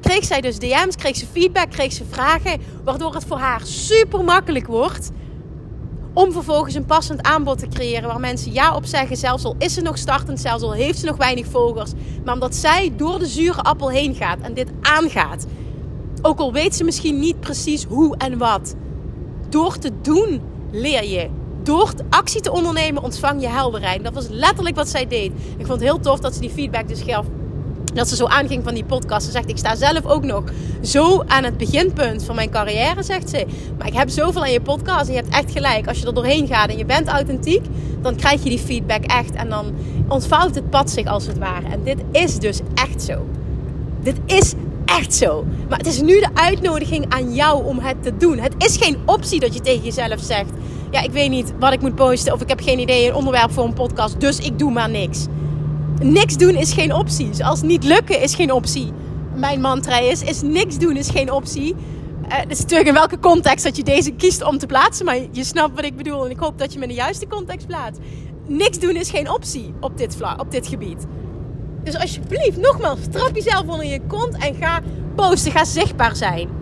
kreeg 0.00 0.24
zij 0.24 0.40
dus 0.40 0.58
DM's, 0.58 0.96
kreeg 0.96 1.16
ze 1.16 1.26
feedback, 1.32 1.70
kreeg 1.70 1.92
ze 1.92 2.04
vragen, 2.10 2.60
waardoor 2.84 3.14
het 3.14 3.24
voor 3.24 3.38
haar 3.38 3.60
super 3.64 4.24
makkelijk 4.24 4.66
wordt 4.66 5.10
om 6.12 6.32
vervolgens 6.32 6.74
een 6.74 6.84
passend 6.84 7.22
aanbod 7.22 7.58
te 7.58 7.68
creëren 7.68 8.08
waar 8.08 8.20
mensen 8.20 8.52
ja 8.52 8.74
op 8.74 8.84
zeggen. 8.84 9.16
Zelfs 9.16 9.44
al 9.44 9.54
is 9.58 9.74
ze 9.74 9.80
nog 9.80 9.98
startend, 9.98 10.40
zelfs 10.40 10.62
al 10.62 10.72
heeft 10.72 10.98
ze 10.98 11.06
nog 11.06 11.16
weinig 11.16 11.46
volgers. 11.46 11.92
Maar 12.24 12.34
omdat 12.34 12.54
zij 12.54 12.92
door 12.96 13.18
de 13.18 13.26
zure 13.26 13.62
appel 13.62 13.90
heen 13.90 14.14
gaat 14.14 14.40
en 14.40 14.54
dit 14.54 14.68
aangaat. 14.80 15.46
Ook 16.22 16.38
al 16.38 16.52
weet 16.52 16.74
ze 16.74 16.84
misschien 16.84 17.18
niet 17.18 17.40
precies 17.40 17.84
hoe 17.84 18.16
en 18.16 18.38
wat. 18.38 18.74
Door 19.48 19.78
te 19.78 19.90
doen 20.02 20.40
leer 20.70 21.04
je. 21.04 21.28
Door 21.62 21.92
actie 22.10 22.40
te 22.40 22.52
ondernemen 22.52 23.02
ontvang 23.02 23.40
je 23.40 23.48
helderheid. 23.48 24.04
Dat 24.04 24.14
was 24.14 24.28
letterlijk 24.28 24.76
wat 24.76 24.88
zij 24.88 25.06
deed. 25.06 25.32
Ik 25.32 25.66
vond 25.66 25.80
het 25.80 25.88
heel 25.88 26.00
tof 26.00 26.20
dat 26.20 26.34
ze 26.34 26.40
die 26.40 26.50
feedback 26.50 26.88
dus 26.88 27.02
gaf 27.02 27.26
dat 27.94 28.08
ze 28.08 28.16
zo 28.16 28.24
aanging 28.24 28.64
van 28.64 28.74
die 28.74 28.84
podcast. 28.84 29.26
Ze 29.26 29.32
zegt, 29.32 29.48
ik 29.48 29.58
sta 29.58 29.74
zelf 29.74 30.06
ook 30.06 30.24
nog 30.24 30.44
zo 30.82 31.22
aan 31.26 31.44
het 31.44 31.56
beginpunt 31.56 32.24
van 32.24 32.34
mijn 32.34 32.50
carrière, 32.50 33.02
zegt 33.02 33.30
ze. 33.30 33.46
Maar 33.78 33.86
ik 33.86 33.94
heb 33.94 34.08
zoveel 34.08 34.42
aan 34.42 34.52
je 34.52 34.60
podcast 34.60 35.08
en 35.08 35.14
je 35.14 35.20
hebt 35.20 35.34
echt 35.34 35.52
gelijk. 35.52 35.88
Als 35.88 35.98
je 35.98 36.06
er 36.06 36.14
doorheen 36.14 36.46
gaat 36.46 36.68
en 36.68 36.76
je 36.76 36.84
bent 36.84 37.08
authentiek, 37.08 37.64
dan 38.02 38.16
krijg 38.16 38.42
je 38.42 38.48
die 38.48 38.58
feedback 38.58 39.04
echt. 39.04 39.34
En 39.34 39.48
dan 39.48 39.74
ontvouwt 40.08 40.54
het 40.54 40.70
pad 40.70 40.90
zich 40.90 41.06
als 41.06 41.26
het 41.26 41.38
ware. 41.38 41.66
En 41.66 41.84
dit 41.84 41.98
is 42.12 42.38
dus 42.38 42.60
echt 42.74 43.02
zo. 43.02 43.26
Dit 44.02 44.16
is 44.26 44.54
echt 44.84 45.14
zo. 45.14 45.44
Maar 45.68 45.78
het 45.78 45.86
is 45.86 46.00
nu 46.00 46.20
de 46.20 46.28
uitnodiging 46.34 47.06
aan 47.08 47.34
jou 47.34 47.64
om 47.64 47.78
het 47.78 48.02
te 48.02 48.16
doen. 48.16 48.38
Het 48.38 48.54
is 48.58 48.76
geen 48.76 48.96
optie 49.06 49.40
dat 49.40 49.54
je 49.54 49.60
tegen 49.60 49.84
jezelf 49.84 50.20
zegt... 50.20 50.50
Ja, 50.90 51.02
ik 51.02 51.10
weet 51.10 51.30
niet 51.30 51.52
wat 51.58 51.72
ik 51.72 51.80
moet 51.80 51.94
posten 51.94 52.32
of 52.32 52.40
ik 52.40 52.48
heb 52.48 52.60
geen 52.60 52.78
idee, 52.78 53.08
een 53.08 53.14
onderwerp 53.14 53.52
voor 53.52 53.64
een 53.64 53.72
podcast, 53.72 54.20
dus 54.20 54.38
ik 54.38 54.58
doe 54.58 54.70
maar 54.70 54.90
niks 54.90 55.26
niks 56.02 56.36
doen 56.36 56.54
is 56.54 56.72
geen 56.72 56.94
optie. 56.94 57.34
Zoals 57.34 57.62
niet 57.62 57.84
lukken 57.84 58.20
is 58.20 58.34
geen 58.34 58.52
optie. 58.52 58.92
Mijn 59.34 59.60
mantra 59.60 59.98
is, 59.98 60.22
is 60.22 60.42
niks 60.42 60.78
doen 60.78 60.96
is 60.96 61.10
geen 61.10 61.32
optie. 61.32 61.74
Uh, 61.74 62.36
het 62.36 62.50
is 62.50 62.58
natuurlijk 62.58 62.88
in 62.88 62.94
welke 62.94 63.18
context 63.18 63.64
dat 63.64 63.76
je 63.76 63.82
deze 63.82 64.10
kiest 64.10 64.42
om 64.42 64.58
te 64.58 64.66
plaatsen. 64.66 65.04
Maar 65.04 65.18
je 65.30 65.44
snapt 65.44 65.74
wat 65.74 65.84
ik 65.84 65.96
bedoel. 65.96 66.24
En 66.24 66.30
ik 66.30 66.38
hoop 66.38 66.58
dat 66.58 66.72
je 66.72 66.78
me 66.78 66.84
in 66.84 66.90
de 66.90 66.96
juiste 66.96 67.26
context 67.26 67.66
plaatst. 67.66 68.00
Niks 68.46 68.78
doen 68.78 68.96
is 68.96 69.10
geen 69.10 69.30
optie 69.30 69.74
op 69.80 69.98
dit, 69.98 70.16
op 70.36 70.50
dit 70.50 70.66
gebied. 70.66 71.06
Dus 71.84 71.96
alsjeblieft, 71.96 72.56
nogmaals, 72.56 72.98
trap 73.10 73.34
jezelf 73.34 73.68
onder 73.68 73.86
je 73.86 74.00
kont 74.06 74.36
en 74.36 74.54
ga 74.54 74.80
posten. 75.14 75.52
Ga 75.52 75.64
zichtbaar 75.64 76.16
zijn. 76.16 76.59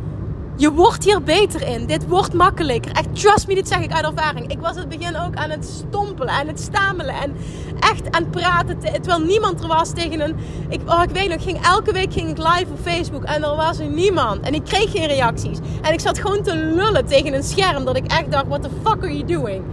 Je 0.59 0.73
wordt 0.73 1.05
hier 1.05 1.23
beter 1.23 1.69
in. 1.69 1.87
Dit 1.87 2.07
wordt 2.07 2.33
makkelijker. 2.33 2.93
Echt, 2.93 3.21
trust 3.21 3.47
me, 3.47 3.55
dit 3.55 3.69
zeg 3.69 3.81
ik 3.81 3.93
uit 3.93 4.05
ervaring. 4.05 4.51
Ik 4.51 4.59
was 4.59 4.73
in 4.73 4.79
het 4.79 4.89
begin 4.89 5.17
ook 5.17 5.35
aan 5.35 5.51
het 5.51 5.65
stompelen, 5.65 6.35
aan 6.35 6.47
het 6.47 6.61
stamelen. 6.61 7.15
En 7.15 7.37
echt 7.81 8.11
aan 8.11 8.23
het 8.23 8.31
praten. 8.31 8.79
Terwijl 8.79 9.21
niemand 9.21 9.61
er 9.61 9.67
was 9.67 9.93
tegen 9.93 10.21
een... 10.21 10.37
Ik, 10.69 10.81
oh, 10.87 11.03
ik 11.03 11.11
weet 11.11 11.29
nog, 11.29 11.43
ging, 11.43 11.65
elke 11.65 11.93
week 11.93 12.13
ging 12.13 12.29
ik 12.29 12.39
live 12.39 12.67
op 12.71 12.79
Facebook. 12.83 13.25
En 13.25 13.43
er 13.43 13.57
was 13.57 13.79
er 13.79 13.89
niemand. 13.89 14.41
En 14.41 14.55
ik 14.55 14.65
kreeg 14.65 14.91
geen 14.91 15.07
reacties. 15.07 15.59
En 15.83 15.93
ik 15.93 16.01
zat 16.01 16.19
gewoon 16.19 16.43
te 16.43 16.57
lullen 16.57 17.07
tegen 17.07 17.35
een 17.35 17.43
scherm. 17.43 17.85
Dat 17.85 17.97
ik 17.97 18.07
echt 18.07 18.31
dacht, 18.31 18.47
what 18.47 18.63
the 18.63 18.71
fuck 18.85 19.03
are 19.03 19.17
you 19.17 19.25
doing? 19.25 19.65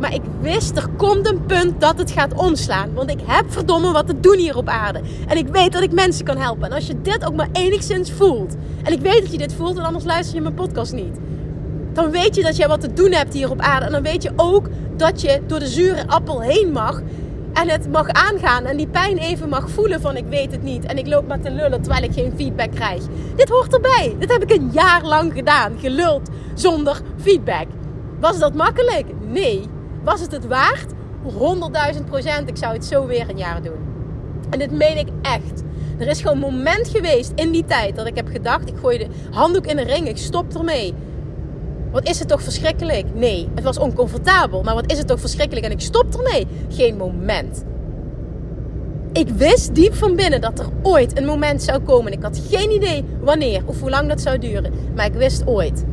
Maar 0.00 0.14
ik 0.14 0.22
wist, 0.40 0.76
er 0.76 0.88
komt 0.96 1.28
een 1.28 1.46
punt 1.46 1.80
dat 1.80 1.98
het 1.98 2.10
gaat 2.10 2.34
omslaan. 2.34 2.94
Want 2.94 3.10
ik 3.10 3.20
heb 3.26 3.52
verdomme 3.52 3.92
wat 3.92 4.06
te 4.06 4.20
doen 4.20 4.36
hier 4.38 4.56
op 4.56 4.68
aarde. 4.68 5.00
En 5.26 5.36
ik 5.36 5.48
weet 5.48 5.72
dat 5.72 5.82
ik 5.82 5.92
mensen 5.92 6.24
kan 6.24 6.36
helpen. 6.36 6.64
En 6.64 6.72
als 6.72 6.86
je 6.86 7.00
dit 7.02 7.24
ook 7.26 7.34
maar 7.34 7.48
enigszins 7.52 8.12
voelt. 8.12 8.56
En 8.82 8.92
ik 8.92 9.00
weet 9.00 9.22
dat 9.22 9.32
je 9.32 9.38
dit 9.38 9.54
voelt, 9.54 9.78
en 9.78 9.84
anders 9.84 10.04
luister 10.04 10.34
je 10.34 10.40
mijn 10.40 10.54
podcast 10.54 10.92
niet. 10.92 11.18
Dan 11.92 12.10
weet 12.10 12.34
je 12.34 12.42
dat 12.42 12.56
jij 12.56 12.68
wat 12.68 12.80
te 12.80 12.92
doen 12.92 13.12
hebt 13.12 13.34
hier 13.34 13.50
op 13.50 13.60
aarde. 13.60 13.86
En 13.86 13.92
dan 13.92 14.02
weet 14.02 14.22
je 14.22 14.32
ook 14.36 14.68
dat 14.96 15.20
je 15.20 15.40
door 15.46 15.58
de 15.58 15.66
zure 15.66 16.06
appel 16.06 16.40
heen 16.40 16.72
mag. 16.72 17.02
En 17.52 17.68
het 17.68 17.90
mag 17.90 18.08
aangaan. 18.08 18.64
En 18.64 18.76
die 18.76 18.88
pijn 18.88 19.18
even 19.18 19.48
mag 19.48 19.70
voelen 19.70 20.00
van 20.00 20.16
ik 20.16 20.26
weet 20.28 20.52
het 20.52 20.62
niet. 20.62 20.84
En 20.84 20.98
ik 20.98 21.06
loop 21.06 21.26
maar 21.26 21.40
te 21.40 21.50
lullen 21.50 21.82
terwijl 21.82 22.04
ik 22.04 22.12
geen 22.12 22.32
feedback 22.36 22.70
krijg. 22.70 23.02
Dit 23.36 23.48
hoort 23.48 23.74
erbij. 23.74 24.16
Dit 24.18 24.32
heb 24.32 24.42
ik 24.42 24.50
een 24.50 24.70
jaar 24.72 25.04
lang 25.04 25.32
gedaan. 25.32 25.72
Geluld 25.78 26.30
zonder 26.54 27.00
feedback. 27.16 27.66
Was 28.20 28.38
dat 28.38 28.54
makkelijk? 28.54 29.06
Nee. 29.28 29.78
Was 30.04 30.20
het 30.20 30.32
het 30.32 30.46
waard? 30.46 30.92
100.000 31.94 32.04
procent. 32.04 32.48
Ik 32.48 32.56
zou 32.56 32.72
het 32.72 32.84
zo 32.84 33.06
weer 33.06 33.30
een 33.30 33.38
jaar 33.38 33.62
doen. 33.62 33.78
En 34.50 34.58
dit 34.58 34.70
meen 34.70 34.98
ik 34.98 35.08
echt. 35.22 35.62
Er 35.98 36.06
is 36.06 36.20
gewoon 36.20 36.42
een 36.42 36.54
moment 36.56 36.88
geweest 36.88 37.32
in 37.34 37.50
die 37.50 37.64
tijd 37.64 37.96
dat 37.96 38.06
ik 38.06 38.16
heb 38.16 38.28
gedacht: 38.28 38.68
ik 38.68 38.76
gooi 38.80 38.98
de 38.98 39.06
handdoek 39.30 39.66
in 39.66 39.76
de 39.76 39.82
ring, 39.82 40.08
ik 40.08 40.16
stop 40.16 40.54
ermee. 40.54 40.94
Wat 41.90 42.08
is 42.08 42.18
het 42.18 42.28
toch 42.28 42.42
verschrikkelijk? 42.42 43.14
Nee, 43.14 43.48
het 43.54 43.64
was 43.64 43.78
oncomfortabel, 43.78 44.62
maar 44.62 44.74
wat 44.74 44.90
is 44.92 44.98
het 44.98 45.06
toch 45.06 45.20
verschrikkelijk 45.20 45.66
en 45.66 45.72
ik 45.72 45.80
stop 45.80 46.14
ermee? 46.14 46.46
Geen 46.68 46.96
moment. 46.96 47.64
Ik 49.12 49.28
wist 49.28 49.74
diep 49.74 49.94
van 49.94 50.16
binnen 50.16 50.40
dat 50.40 50.58
er 50.58 50.66
ooit 50.82 51.18
een 51.18 51.24
moment 51.24 51.62
zou 51.62 51.78
komen. 51.80 52.12
Ik 52.12 52.22
had 52.22 52.40
geen 52.50 52.70
idee 52.70 53.04
wanneer 53.20 53.62
of 53.66 53.80
hoe 53.80 53.90
lang 53.90 54.08
dat 54.08 54.20
zou 54.20 54.38
duren, 54.38 54.72
maar 54.94 55.06
ik 55.06 55.12
wist 55.12 55.46
ooit. 55.46 55.84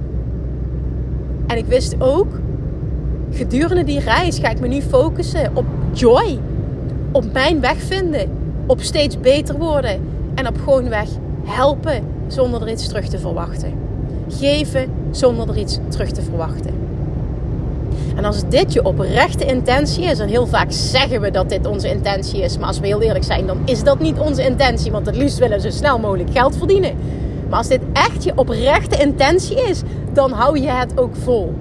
En 1.47 1.57
ik 1.57 1.65
wist 1.65 1.95
ook 1.99 2.27
gedurende 3.31 3.83
die 3.83 3.99
reis 3.99 4.39
ga 4.39 4.49
ik 4.49 4.59
me 4.59 4.67
nu 4.67 4.81
focussen 4.81 5.51
op 5.53 5.65
joy. 5.91 6.39
Op 7.11 7.33
mijn 7.33 7.59
weg 7.59 7.77
vinden. 7.77 8.29
Op 8.65 8.81
steeds 8.81 9.19
beter 9.19 9.57
worden. 9.57 10.01
En 10.35 10.47
op 10.47 10.57
gewoon 10.57 10.89
weg 10.89 11.09
helpen 11.43 12.03
zonder 12.27 12.61
er 12.61 12.69
iets 12.69 12.87
terug 12.87 13.07
te 13.07 13.19
verwachten. 13.19 13.73
Geven 14.29 14.89
zonder 15.11 15.49
er 15.49 15.57
iets 15.57 15.79
terug 15.89 16.11
te 16.11 16.21
verwachten. 16.21 16.85
En 18.15 18.25
als 18.25 18.43
dit 18.49 18.73
je 18.73 18.85
oprechte 18.85 19.45
intentie 19.45 20.03
is, 20.03 20.19
en 20.19 20.27
heel 20.27 20.47
vaak 20.47 20.71
zeggen 20.71 21.21
we 21.21 21.31
dat 21.31 21.49
dit 21.49 21.67
onze 21.67 21.89
intentie 21.89 22.41
is, 22.41 22.57
maar 22.57 22.67
als 22.67 22.79
we 22.79 22.87
heel 22.87 23.01
eerlijk 23.01 23.23
zijn, 23.23 23.47
dan 23.47 23.57
is 23.65 23.83
dat 23.83 23.99
niet 23.99 24.19
onze 24.19 24.45
intentie, 24.45 24.91
want 24.91 25.05
het 25.05 25.15
liefst 25.15 25.37
willen 25.37 25.61
we 25.61 25.71
zo 25.71 25.77
snel 25.77 25.99
mogelijk 25.99 26.29
geld 26.31 26.57
verdienen. 26.57 26.95
Maar 27.49 27.57
als 27.57 27.67
dit 27.67 27.81
echt 27.93 28.23
je 28.23 28.31
oprechte 28.35 28.97
intentie 28.97 29.67
is, 29.69 29.81
dan 30.13 30.31
hou 30.31 30.59
je 30.59 30.69
het 30.69 30.99
ook 30.99 31.15
vol. 31.15 31.53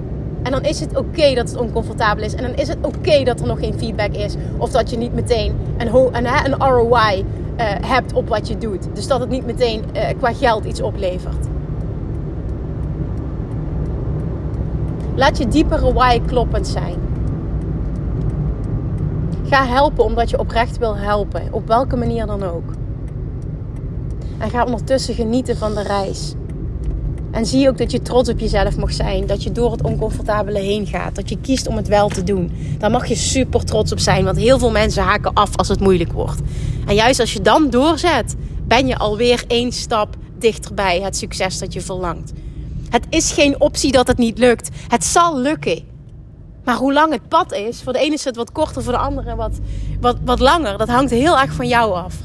En 0.47 0.53
dan 0.53 0.63
is 0.63 0.79
het 0.79 0.97
oké 0.97 1.33
dat 1.33 1.49
het 1.49 1.59
oncomfortabel 1.59 2.23
is. 2.23 2.33
En 2.33 2.43
dan 2.43 2.55
is 2.55 2.67
het 2.67 2.77
oké 2.81 3.23
dat 3.23 3.39
er 3.39 3.47
nog 3.47 3.59
geen 3.59 3.73
feedback 3.77 4.13
is. 4.13 4.35
Of 4.57 4.69
dat 4.69 4.89
je 4.89 4.97
niet 4.97 5.13
meteen 5.13 5.55
een, 5.77 5.95
een, 6.45 6.55
ROI 6.57 7.25
eh, 7.55 7.65
hebt 7.85 8.13
op 8.13 8.27
wat 8.27 8.47
je 8.47 8.57
doet. 8.57 8.87
Dus 8.93 9.07
dat 9.07 9.19
het 9.19 9.29
niet 9.29 9.45
meteen 9.45 9.83
uh, 9.95 10.01
qua 10.17 10.33
geld 10.33 10.65
iets 10.65 10.81
oplevert. 10.81 11.47
Laat 15.15 15.37
je 15.37 15.47
diepere 15.47 15.93
why 15.93 16.21
kloppend 16.25 16.67
zijn. 16.67 16.95
Ga 19.43 19.65
helpen 19.65 20.03
omdat 20.03 20.29
je 20.29 20.39
oprecht 20.39 20.77
wil 20.77 20.97
helpen. 20.97 21.41
Op 21.51 21.67
welke 21.67 21.95
manier 21.95 22.25
dan 22.25 22.43
ook. 22.43 22.73
En 24.37 24.49
ga 24.49 24.65
ondertussen 24.65 25.13
genieten 25.13 25.57
van 25.57 25.73
de 25.73 25.83
reis. 25.83 26.35
En 27.37 27.45
zie 27.45 27.69
ook 27.69 27.77
dat 27.77 27.91
je 27.91 28.01
trots 28.01 28.29
op 28.29 28.39
jezelf 28.39 28.77
mag 28.77 28.93
zijn. 28.93 29.27
Dat 29.27 29.43
je 29.43 29.51
door 29.51 29.71
het 29.71 29.83
oncomfortabele 29.83 30.59
heen 30.59 30.87
gaat. 30.87 31.15
Dat 31.15 31.29
je 31.29 31.37
kiest 31.41 31.67
om 31.67 31.75
het 31.75 31.87
wel 31.87 32.09
te 32.09 32.23
doen. 32.23 32.51
Daar 32.77 32.91
mag 32.91 33.07
je 33.07 33.15
super 33.15 33.65
trots 33.65 33.91
op 33.91 33.99
zijn. 33.99 34.23
Want 34.23 34.37
heel 34.37 34.59
veel 34.59 34.71
mensen 34.71 35.03
haken 35.03 35.33
af 35.33 35.55
als 35.55 35.67
het 35.67 35.79
moeilijk 35.79 36.11
wordt. 36.11 36.41
En 36.87 36.95
juist 36.95 37.19
als 37.19 37.33
je 37.33 37.41
dan 37.41 37.69
doorzet, 37.69 38.35
ben 38.67 38.87
je 38.87 38.97
alweer 38.97 39.43
één 39.47 39.71
stap 39.71 40.15
dichterbij 40.39 41.01
het 41.01 41.17
succes 41.17 41.57
dat 41.57 41.73
je 41.73 41.81
verlangt. 41.81 42.33
Het 42.89 43.05
is 43.09 43.31
geen 43.31 43.61
optie 43.61 43.91
dat 43.91 44.07
het 44.07 44.17
niet 44.17 44.37
lukt. 44.37 44.69
Het 44.87 45.03
zal 45.05 45.39
lukken. 45.39 45.83
Maar 46.63 46.75
hoe 46.75 46.93
lang 46.93 47.11
het 47.11 47.27
pad 47.27 47.53
is, 47.53 47.81
voor 47.81 47.93
de 47.93 47.99
ene 47.99 48.13
is 48.13 48.23
het 48.23 48.35
wat 48.35 48.51
korter, 48.51 48.83
voor 48.83 48.93
de 48.93 48.99
andere 48.99 49.35
wat, 49.35 49.59
wat, 50.01 50.17
wat 50.25 50.39
langer. 50.39 50.77
Dat 50.77 50.89
hangt 50.89 51.11
heel 51.11 51.39
erg 51.39 51.53
van 51.53 51.67
jou 51.67 51.93
af. 51.93 52.15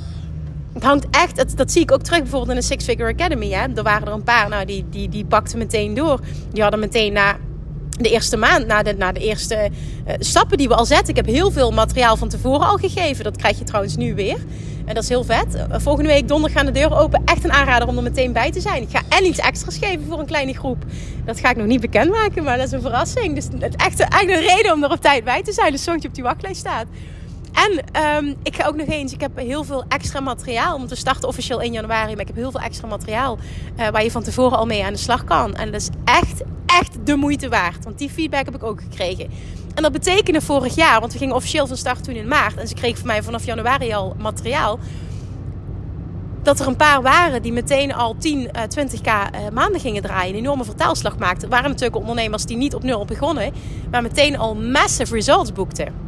Het 0.72 0.82
hangt 0.82 1.06
echt, 1.11 1.37
dat, 1.37 1.52
dat 1.56 1.72
zie 1.72 1.82
ik 1.82 1.92
ook 1.92 2.02
terug 2.02 2.20
bijvoorbeeld 2.20 2.50
in 2.50 2.56
de 2.56 2.62
Six 2.62 2.85
Figure 2.85 3.12
Academy. 3.12 3.50
Hè. 3.50 3.66
Er 3.74 3.82
waren 3.82 4.06
er 4.06 4.12
een 4.12 4.22
paar, 4.22 4.48
nou, 4.48 4.64
die, 4.64 4.85
die, 4.90 5.08
die 5.08 5.24
pakten 5.24 5.58
meteen 5.58 5.94
door. 5.94 6.20
Die 6.52 6.62
hadden 6.62 6.80
meteen 6.80 7.12
na 7.12 7.37
de 7.98 8.11
eerste 8.11 8.37
maand, 8.37 8.66
na 8.66 8.82
de, 8.82 8.94
na 8.94 9.12
de 9.12 9.20
eerste 9.20 9.70
uh, 10.06 10.14
stappen 10.18 10.58
die 10.58 10.68
we 10.68 10.74
al 10.74 10.85
zetten. 10.85 11.08
Ik 11.08 11.16
heb 11.16 11.26
heel 11.26 11.50
veel 11.50 11.70
materiaal 11.70 12.16
van 12.16 12.28
tevoren 12.28 12.66
al 12.66 12.76
gegeven. 12.76 13.24
Dat 13.24 13.37
krijg 13.37 13.58
je 13.58 13.64
trouwens 13.64 13.96
nu 13.96 14.14
weer. 14.14 14.38
En 14.85 14.94
dat 14.94 15.02
is 15.02 15.08
heel 15.08 15.24
vet. 15.24 15.54
Eh, 15.54 15.64
volgende 15.78 16.08
week 16.08 16.28
donderdag 16.28 16.58
gaan 16.58 16.66
de 16.66 16.72
deuren 16.80 16.98
open. 16.98 17.22
Echt 17.24 17.44
een 17.44 17.52
aanrader 17.52 17.88
om 17.88 17.96
er 17.96 18.02
meteen 18.02 18.32
bij 18.32 18.50
te 18.50 18.61
zijn. 18.61 18.82
Ik 18.82 18.90
ga 18.90 19.02
en 19.08 19.24
iets 19.24 19.38
extra's 19.38 19.78
geven 19.78 20.04
voor 20.08 20.18
een 20.18 20.26
kleine 20.26 20.54
groep. 20.54 20.85
Dat 21.24 21.40
ga 21.40 21.50
ik 21.50 21.56
nog 21.56 21.66
niet 21.66 21.80
bekendmaken, 21.80 22.44
maar 22.44 22.56
dat 22.56 22.66
is 22.66 22.72
een 22.72 22.80
verrassing. 22.80 23.35
Dus 23.35 23.44
het 23.58 23.76
echt, 23.76 24.00
echt 24.00 24.30
een 24.30 24.40
reden 24.40 24.72
om 24.72 24.85
er 24.85 24.90
op 24.90 25.00
tijd 25.00 25.24
bij 25.24 25.42
te 25.42 25.52
zijn. 25.52 25.72
Dus 25.72 25.85
zorg 25.85 26.02
je 26.02 26.08
op 26.08 26.14
die 26.14 26.22
wachtlijst 26.22 26.61
staat. 26.61 26.87
En 27.52 28.02
um, 28.24 28.36
ik 28.42 28.56
ga 28.56 28.66
ook 28.66 28.76
nog 28.76 28.86
eens, 28.86 29.12
ik 29.12 29.20
heb 29.20 29.36
heel 29.36 29.64
veel 29.64 29.84
extra 29.88 30.20
materiaal. 30.20 30.74
Om 30.74 30.86
te 30.86 30.94
starten 30.94 31.28
officieel 31.28 31.60
in 31.60 31.72
januari. 31.72 32.10
Maar 32.12 32.20
ik 32.20 32.26
heb 32.26 32.36
heel 32.36 32.50
veel 32.50 32.60
extra 32.60 32.88
materiaal 32.88 33.38
uh, 33.78 33.88
waar 33.88 34.02
je 34.02 34.10
van 34.10 34.22
tevoren 34.22 34.58
al 34.58 34.66
mee 34.66 34.84
aan 34.84 34.92
de 34.92 34.98
slag 34.98 35.24
kan. 35.24 35.54
En 35.54 35.70
dat 35.72 35.80
is 35.80 35.88
echt, 36.04 36.42
echt 36.66 37.06
de 37.06 37.16
moeite 37.16 37.48
waard. 37.48 37.84
Want 37.84 37.98
die 37.98 38.10
feedback 38.10 38.44
heb 38.44 38.54
ik 38.54 38.62
ook 38.62 38.80
gekregen. 38.80 39.30
En 39.74 39.82
dat 39.82 39.92
betekende 39.92 40.40
vorig 40.40 40.74
jaar, 40.74 41.00
want 41.00 41.12
we 41.12 41.18
gingen 41.18 41.34
officieel 41.34 41.66
van 41.66 41.76
start 41.76 42.04
toen 42.04 42.14
in 42.14 42.28
maart. 42.28 42.56
En 42.56 42.68
ze 42.68 42.74
kregen 42.74 42.98
van 42.98 43.06
mij 43.06 43.22
vanaf 43.22 43.44
januari 43.44 43.92
al 43.92 44.16
materiaal. 44.18 44.78
Dat 46.42 46.60
er 46.60 46.66
een 46.66 46.76
paar 46.76 47.02
waren 47.02 47.42
die 47.42 47.52
meteen 47.52 47.94
al 47.94 48.16
10, 48.18 48.38
uh, 48.40 48.62
20k 48.62 49.04
uh, 49.04 49.48
maanden 49.52 49.80
gingen 49.80 50.02
draaien. 50.02 50.34
Een 50.34 50.40
enorme 50.40 50.64
vertaalslag 50.64 51.18
maakten. 51.18 51.42
Er 51.42 51.48
waren 51.48 51.70
natuurlijk 51.70 51.96
ondernemers 51.96 52.44
die 52.44 52.56
niet 52.56 52.74
op 52.74 52.82
nul 52.82 53.04
begonnen. 53.04 53.52
Maar 53.90 54.02
meteen 54.02 54.38
al 54.38 54.54
massive 54.54 55.14
results 55.14 55.52
boekten. 55.52 56.01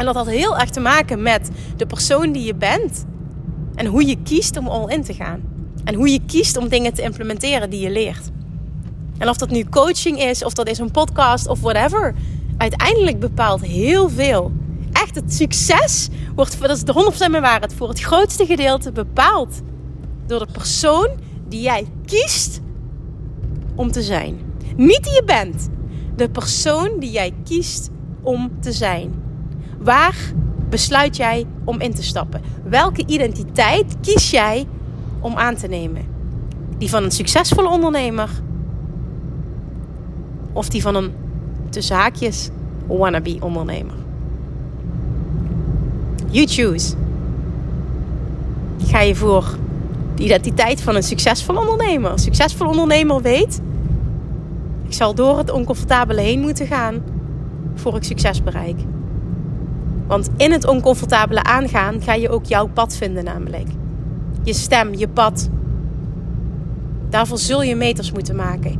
En 0.00 0.06
dat 0.06 0.14
had 0.14 0.26
heel 0.26 0.58
erg 0.58 0.70
te 0.70 0.80
maken 0.80 1.22
met 1.22 1.50
de 1.76 1.86
persoon 1.86 2.32
die 2.32 2.44
je 2.44 2.54
bent. 2.54 3.04
En 3.74 3.86
hoe 3.86 4.06
je 4.06 4.16
kiest 4.22 4.56
om 4.56 4.68
all 4.68 4.92
in 4.92 5.02
te 5.02 5.14
gaan. 5.14 5.40
En 5.84 5.94
hoe 5.94 6.10
je 6.10 6.20
kiest 6.26 6.56
om 6.56 6.68
dingen 6.68 6.94
te 6.94 7.02
implementeren 7.02 7.70
die 7.70 7.80
je 7.80 7.90
leert. 7.90 8.30
En 9.18 9.28
of 9.28 9.36
dat 9.36 9.50
nu 9.50 9.64
coaching 9.64 10.22
is, 10.22 10.44
of 10.44 10.52
dat 10.52 10.68
is 10.68 10.78
een 10.78 10.90
podcast 10.90 11.48
of 11.48 11.60
whatever 11.60 12.14
uiteindelijk 12.56 13.18
bepaalt 13.18 13.60
heel 13.60 14.08
veel. 14.08 14.52
Echt, 14.92 15.14
het 15.14 15.34
succes 15.34 16.08
wordt, 16.34 16.60
dat 16.60 16.70
is 16.70 16.84
de 16.84 17.12
100% 17.26 17.30
mijn 17.30 17.42
waarheid, 17.42 17.74
voor 17.74 17.88
het 17.88 18.00
grootste 18.00 18.46
gedeelte 18.46 18.92
bepaald 18.92 19.60
door 20.26 20.38
de 20.38 20.52
persoon 20.52 21.08
die 21.48 21.60
jij 21.60 21.86
kiest 22.04 22.60
om 23.74 23.92
te 23.92 24.02
zijn. 24.02 24.40
Niet 24.76 25.04
die 25.04 25.12
je 25.12 25.24
bent, 25.24 25.68
de 26.16 26.30
persoon 26.30 26.98
die 26.98 27.10
jij 27.10 27.34
kiest 27.44 27.90
om 28.22 28.60
te 28.60 28.72
zijn. 28.72 29.19
Waar 29.80 30.32
besluit 30.68 31.16
jij 31.16 31.46
om 31.64 31.80
in 31.80 31.94
te 31.94 32.02
stappen? 32.02 32.40
Welke 32.64 33.06
identiteit 33.06 33.96
kies 34.00 34.30
jij 34.30 34.66
om 35.20 35.36
aan 35.36 35.56
te 35.56 35.66
nemen? 35.66 36.02
Die 36.78 36.88
van 36.90 37.02
een 37.02 37.10
succesvolle 37.10 37.68
ondernemer 37.68 38.30
of 40.52 40.68
die 40.68 40.82
van 40.82 40.94
een 40.94 41.12
tussen 41.68 41.96
haakjes 41.96 42.50
wannabe 42.86 43.36
ondernemer. 43.40 43.94
You 46.30 46.46
choose. 46.46 46.94
Ga 48.84 49.00
je 49.00 49.14
voor 49.14 49.58
de 50.14 50.22
identiteit 50.22 50.80
van 50.80 50.94
een 50.94 51.02
succesvol 51.02 51.56
ondernemer. 51.56 52.12
Een 52.12 52.18
succesvol 52.18 52.68
ondernemer 52.68 53.22
weet, 53.22 53.60
ik 54.86 54.92
zal 54.92 55.14
door 55.14 55.38
het 55.38 55.50
oncomfortabele 55.50 56.20
heen 56.20 56.40
moeten 56.40 56.66
gaan 56.66 57.02
voor 57.74 57.96
ik 57.96 58.04
succes 58.04 58.42
bereik. 58.42 58.78
Want 60.10 60.30
in 60.36 60.52
het 60.52 60.66
oncomfortabele 60.66 61.42
aangaan 61.42 62.00
ga 62.02 62.14
je 62.14 62.28
ook 62.28 62.44
jouw 62.44 62.66
pad 62.66 62.96
vinden 62.96 63.24
namelijk. 63.24 63.68
Je 64.42 64.52
stem, 64.52 64.94
je 64.94 65.08
pad. 65.08 65.48
Daarvoor 67.08 67.38
zul 67.38 67.62
je 67.62 67.76
meters 67.76 68.12
moeten 68.12 68.36
maken. 68.36 68.70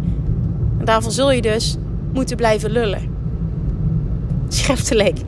En 0.79 0.85
daarvoor 0.85 1.13
zul 1.13 1.31
je 1.31 1.43
dus 1.43 1.77
moeten 2.13 2.37
blijven 2.37 2.71
lullen. 2.71 3.09
Schriftelijk 4.49 5.19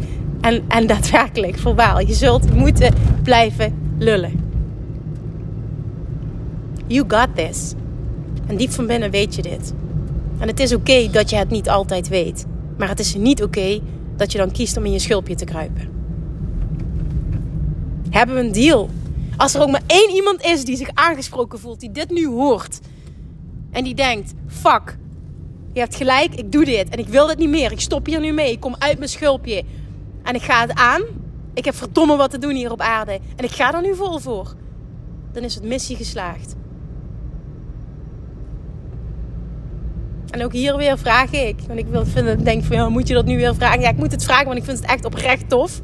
en, 0.41 0.63
en 0.69 0.87
daadwerkelijk, 0.87 1.59
verbaal. 1.59 2.01
Je 2.01 2.15
zult 2.15 2.55
moeten 2.55 2.95
blijven 3.23 3.75
lullen. 3.99 4.41
You 6.87 7.05
got 7.09 7.29
this. 7.35 7.75
En 8.47 8.57
diep 8.57 8.71
van 8.71 8.87
binnen 8.87 9.11
weet 9.11 9.35
je 9.35 9.43
dit. 9.43 9.75
En 10.39 10.49
het 10.49 10.61
is 10.61 10.75
oké 10.75 11.09
dat 11.11 11.31
je 11.31 11.37
het 11.37 11.51
niet 11.51 11.69
altijd 11.69 12.09
weet. 12.09 12.47
Maar 12.79 12.89
het 12.89 13.01
is 13.01 13.15
niet 13.15 13.43
oké 13.43 13.81
dat 14.17 14.33
je 14.33 14.39
dan 14.39 14.51
kiest 14.51 14.77
om 14.77 14.85
in 14.85 14.93
je 14.93 14.99
schulpje 14.99 15.35
te 15.35 15.45
kruipen. 15.45 15.91
Hebben 18.11 18.37
we 18.37 18.43
een 18.43 18.53
deal? 18.53 18.91
Als 19.37 19.55
er 19.55 19.63
ook 19.63 19.71
maar 19.71 19.83
één 19.87 20.11
iemand 20.11 20.43
is 20.43 20.65
die 20.65 20.77
zich 20.77 20.91
aangesproken 20.95 21.59
voelt, 21.59 21.81
die 21.81 21.91
dit 21.91 22.11
nu 22.11 22.27
hoort. 22.27 22.81
En 23.71 23.85
die 23.85 23.95
denkt: 23.95 24.33
fuck, 24.47 24.99
je 25.73 25.81
hebt 25.81 25.97
gelijk, 25.97 26.35
ik 26.35 26.53
doe 26.53 26.65
dit 26.65 26.89
en 26.89 26.99
ik 26.99 27.09
wil 27.09 27.27
dit 27.27 27.39
niet 27.39 27.49
meer. 27.49 27.73
Ik 27.73 27.81
stop 27.81 28.07
hier 28.07 28.21
nu 28.21 28.33
mee. 28.33 28.53
Ik 28.53 28.61
kom 28.61 28.75
uit 28.79 28.99
mijn 28.99 29.11
schulpje. 29.11 29.65
En 30.23 30.35
ik 30.35 30.43
ga 30.43 30.61
het 30.61 30.75
aan. 30.75 31.03
Ik 31.55 31.65
heb 31.65 31.75
verdomme 31.75 32.17
wat 32.17 32.31
te 32.31 32.39
doen 32.39 32.55
hier 32.55 32.73
op 32.73 32.81
aarde. 32.81 33.21
En 33.37 33.45
ik 33.45 33.51
ga 33.51 33.75
er 33.75 33.83
nu 33.83 33.95
vol 33.95 34.19
voor. 34.19 34.55
Dan 35.33 35.43
is 35.43 35.55
het 35.55 35.65
missie 35.65 35.97
geslaagd. 35.97 36.55
En 40.33 40.45
ook 40.45 40.53
hier 40.53 40.77
weer 40.77 40.99
vraag 40.99 41.33
ik. 41.33 41.57
Want 41.67 41.79
ik 41.79 41.87
wil, 41.87 42.07
vind 42.07 42.45
denk 42.45 42.65
van, 42.65 42.77
ja, 42.77 42.89
moet 42.89 43.09
je 43.09 43.15
dat 43.15 43.25
nu 43.25 43.37
weer 43.37 43.55
vragen? 43.55 43.81
Ja, 43.81 43.89
ik 43.89 43.97
moet 43.97 44.13
het 44.13 44.25
vragen, 44.25 44.47
want 44.47 44.59
ik 44.59 44.65
vind 44.65 44.79
het 44.79 44.91
echt 44.91 45.05
oprecht 45.05 45.49
tof. 45.49 45.81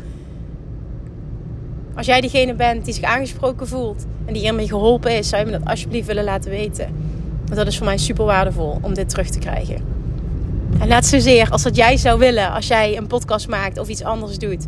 Als 1.95 2.07
jij 2.07 2.21
degene 2.21 2.55
bent 2.55 2.85
die 2.85 2.95
zich 2.95 3.03
aangesproken 3.03 3.69
voelt 3.69 4.07
en 4.25 4.33
die 4.33 4.43
hiermee 4.43 4.69
geholpen 4.69 5.17
is, 5.17 5.29
zou 5.29 5.45
je 5.45 5.51
me 5.51 5.59
dat 5.59 5.69
alsjeblieft 5.69 6.07
willen 6.07 6.25
laten 6.25 6.51
weten. 6.51 6.87
Want 7.45 7.57
dat 7.57 7.67
is 7.67 7.77
voor 7.77 7.87
mij 7.87 7.97
super 7.97 8.25
waardevol 8.25 8.79
om 8.83 8.95
dit 8.95 9.09
terug 9.09 9.31
te 9.31 9.39
krijgen. 9.39 9.77
En 10.81 10.89
net 10.89 11.07
zozeer 11.07 11.51
als 11.51 11.63
dat 11.63 11.77
jij 11.77 11.97
zou 11.97 12.19
willen 12.19 12.53
als 12.53 12.67
jij 12.67 12.97
een 12.97 13.07
podcast 13.07 13.49
maakt 13.49 13.79
of 13.79 13.89
iets 13.89 14.03
anders 14.03 14.39
doet. 14.39 14.67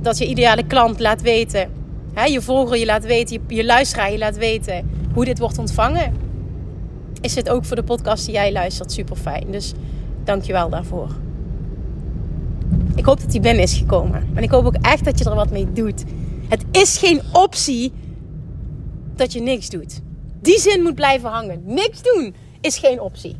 Dat 0.00 0.18
je 0.18 0.26
ideale 0.26 0.66
klant 0.66 1.00
laat 1.00 1.22
weten. 1.22 1.70
Hè, 2.12 2.24
je 2.24 2.40
volger 2.40 2.78
je 2.78 2.86
laat 2.86 3.04
weten, 3.04 3.40
je, 3.48 3.54
je 3.54 3.64
luisteraar 3.64 4.12
je 4.12 4.18
laat 4.18 4.36
weten 4.36 4.90
hoe 5.14 5.24
dit 5.24 5.38
wordt 5.38 5.58
ontvangen. 5.58 6.23
Is 7.24 7.34
dit 7.34 7.48
ook 7.48 7.64
voor 7.64 7.76
de 7.76 7.82
podcast 7.82 8.24
die 8.24 8.34
jij 8.34 8.52
luistert 8.52 8.92
super 8.92 9.16
fijn. 9.16 9.50
Dus 9.50 9.72
dank 10.24 10.42
je 10.42 10.52
wel 10.52 10.68
daarvoor. 10.68 11.10
Ik 12.94 13.04
hoop 13.04 13.20
dat 13.20 13.30
die 13.30 13.40
binnen 13.40 13.62
is 13.62 13.76
gekomen. 13.76 14.28
En 14.34 14.42
ik 14.42 14.50
hoop 14.50 14.64
ook 14.64 14.76
echt 14.80 15.04
dat 15.04 15.18
je 15.18 15.24
er 15.24 15.34
wat 15.34 15.50
mee 15.50 15.72
doet. 15.72 16.04
Het 16.48 16.64
is 16.70 16.98
geen 16.98 17.20
optie 17.32 17.92
dat 19.16 19.32
je 19.32 19.40
niks 19.40 19.68
doet 19.68 20.00
die 20.44 20.58
zin 20.58 20.82
moet 20.82 20.94
blijven 20.94 21.30
hangen. 21.30 21.62
Niks 21.64 22.02
doen 22.02 22.34
is 22.60 22.78
geen 22.78 23.00
optie. 23.00 23.36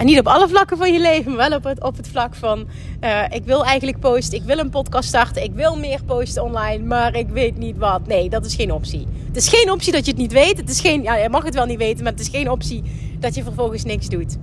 En 0.00 0.06
niet 0.06 0.18
op 0.18 0.26
alle 0.26 0.48
vlakken 0.48 0.76
van 0.76 0.92
je 0.92 1.00
leven, 1.00 1.34
maar 1.34 1.48
wel 1.48 1.58
op 1.58 1.64
het, 1.64 1.82
op 1.82 1.96
het 1.96 2.08
vlak 2.08 2.34
van: 2.34 2.68
uh, 3.00 3.24
ik 3.30 3.44
wil 3.44 3.64
eigenlijk 3.64 4.00
posten, 4.00 4.38
ik 4.38 4.44
wil 4.44 4.58
een 4.58 4.70
podcast 4.70 5.08
starten, 5.08 5.42
ik 5.42 5.52
wil 5.54 5.76
meer 5.76 6.04
posten 6.04 6.42
online, 6.42 6.84
maar 6.84 7.14
ik 7.16 7.28
weet 7.28 7.58
niet 7.58 7.76
wat. 7.76 8.06
Nee, 8.06 8.28
dat 8.28 8.44
is 8.44 8.54
geen 8.54 8.72
optie. 8.72 9.06
Het 9.26 9.36
is 9.36 9.48
geen 9.48 9.70
optie 9.70 9.92
dat 9.92 10.04
je 10.04 10.10
het 10.10 10.20
niet 10.20 10.32
weet. 10.32 10.56
Het 10.56 10.70
is 10.70 10.80
geen, 10.80 11.02
ja, 11.02 11.16
je 11.16 11.28
mag 11.28 11.44
het 11.44 11.54
wel 11.54 11.66
niet 11.66 11.78
weten, 11.78 12.02
maar 12.02 12.12
het 12.12 12.20
is 12.20 12.28
geen 12.28 12.50
optie 12.50 12.82
dat 13.18 13.34
je 13.34 13.42
vervolgens 13.42 13.84
niks 13.84 14.08
doet. 14.08 14.36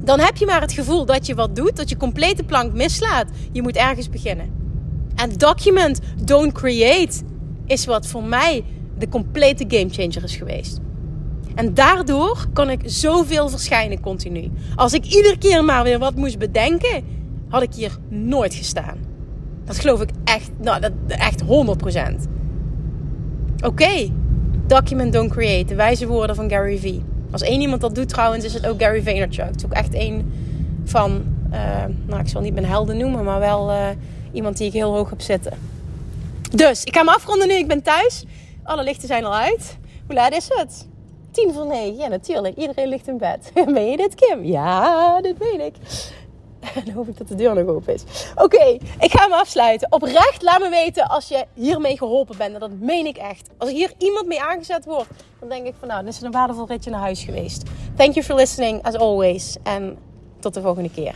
Dan 0.00 0.20
heb 0.20 0.36
je 0.36 0.46
maar 0.46 0.60
het 0.60 0.72
gevoel 0.72 1.04
dat 1.04 1.26
je 1.26 1.34
wat 1.34 1.56
doet, 1.56 1.76
dat 1.76 1.88
je 1.88 1.96
complete 1.96 2.44
plank 2.44 2.72
mislaat. 2.72 3.26
Je 3.52 3.62
moet 3.62 3.76
ergens 3.76 4.08
beginnen. 4.08 4.50
En 5.14 5.32
document, 5.32 6.00
don't 6.24 6.52
create, 6.52 7.22
is 7.66 7.86
wat 7.86 8.06
voor 8.06 8.24
mij 8.24 8.64
de 8.98 9.08
complete 9.08 9.64
gamechanger 9.68 10.24
is 10.24 10.36
geweest. 10.36 10.80
En 11.56 11.74
daardoor 11.74 12.46
kon 12.52 12.70
ik 12.70 12.80
zoveel 12.84 13.48
verschijnen 13.48 14.00
continu. 14.00 14.50
Als 14.74 14.92
ik 14.92 15.04
iedere 15.04 15.38
keer 15.38 15.64
maar 15.64 15.82
weer 15.82 15.98
wat 15.98 16.14
moest 16.14 16.38
bedenken, 16.38 17.04
had 17.48 17.62
ik 17.62 17.74
hier 17.74 17.98
nooit 18.08 18.54
gestaan. 18.54 18.98
Dat 19.64 19.78
geloof 19.78 20.00
ik 20.00 20.10
echt, 20.24 20.50
nou, 20.60 20.80
dat, 20.80 20.92
echt 21.06 21.42
100%. 21.42 21.46
Oké, 23.64 24.10
document, 24.66 25.12
don't 25.12 25.30
create. 25.30 25.64
De 25.64 25.74
wijze 25.74 26.06
woorden 26.06 26.36
van 26.36 26.50
Gary 26.50 26.78
Vee. 26.78 27.02
Als 27.30 27.42
één 27.42 27.60
iemand 27.60 27.80
dat 27.80 27.94
doet 27.94 28.08
trouwens, 28.08 28.44
is 28.44 28.54
het 28.54 28.66
ook 28.66 28.80
Gary 28.80 29.02
Vaynerchuk. 29.02 29.46
Het 29.46 29.56
is 29.56 29.64
ook 29.64 29.72
echt 29.72 29.94
een 29.94 30.32
van, 30.84 31.24
uh, 31.52 31.84
nou 32.06 32.20
ik 32.20 32.28
zal 32.28 32.40
niet 32.40 32.54
mijn 32.54 32.66
helden 32.66 32.96
noemen, 32.96 33.24
maar 33.24 33.40
wel 33.40 33.70
uh, 33.70 33.88
iemand 34.32 34.56
die 34.56 34.66
ik 34.66 34.72
heel 34.72 34.94
hoog 34.94 35.10
heb 35.10 35.20
zitten. 35.20 35.52
Dus, 36.50 36.84
ik 36.84 36.96
ga 36.96 37.02
me 37.02 37.14
afronden 37.14 37.48
nu. 37.48 37.54
Ik 37.54 37.68
ben 37.68 37.82
thuis. 37.82 38.24
Alle 38.62 38.84
lichten 38.84 39.08
zijn 39.08 39.24
al 39.24 39.34
uit. 39.34 39.78
Hoe 40.06 40.14
laat 40.14 40.32
is 40.32 40.46
het? 40.48 40.86
Tien 41.36 41.52
voor 41.52 41.66
negen. 41.66 41.96
Ja, 41.96 42.08
natuurlijk. 42.08 42.56
Iedereen 42.56 42.88
ligt 42.88 43.08
in 43.08 43.18
bed. 43.18 43.50
Ben 43.74 43.90
je 43.90 43.96
dit, 43.96 44.14
Kim? 44.14 44.44
Ja, 44.44 45.20
dit 45.20 45.38
weet 45.38 45.60
ik. 45.60 45.74
Dan 46.84 46.94
hoop 46.94 47.08
ik 47.08 47.18
dat 47.18 47.28
de 47.28 47.34
deur 47.34 47.54
nog 47.54 47.66
open 47.66 47.94
is. 47.94 48.02
Oké, 48.34 48.64
ik 48.98 49.10
ga 49.10 49.26
me 49.26 49.34
afsluiten. 49.34 49.92
Oprecht, 49.92 50.42
laat 50.42 50.60
me 50.60 50.68
weten 50.68 51.08
als 51.08 51.28
je 51.28 51.44
hiermee 51.54 51.98
geholpen 51.98 52.36
bent. 52.36 52.54
En 52.54 52.60
dat 52.60 52.70
meen 52.80 53.06
ik 53.06 53.16
echt. 53.16 53.48
Als 53.58 53.70
hier 53.70 53.92
iemand 53.98 54.26
mee 54.26 54.42
aangezet 54.42 54.84
wordt, 54.84 55.10
dan 55.40 55.48
denk 55.48 55.66
ik 55.66 55.74
van 55.78 55.88
nou, 55.88 56.00
dan 56.00 56.12
is 56.12 56.20
een 56.20 56.30
waardevol 56.30 56.66
ritje 56.66 56.90
naar 56.90 57.00
huis 57.00 57.24
geweest. 57.24 57.62
Thank 57.96 58.14
you 58.14 58.24
for 58.24 58.34
listening, 58.34 58.82
as 58.82 58.94
always. 58.94 59.56
En 59.62 59.98
tot 60.40 60.54
de 60.54 60.60
volgende 60.60 60.90
keer. 60.90 61.14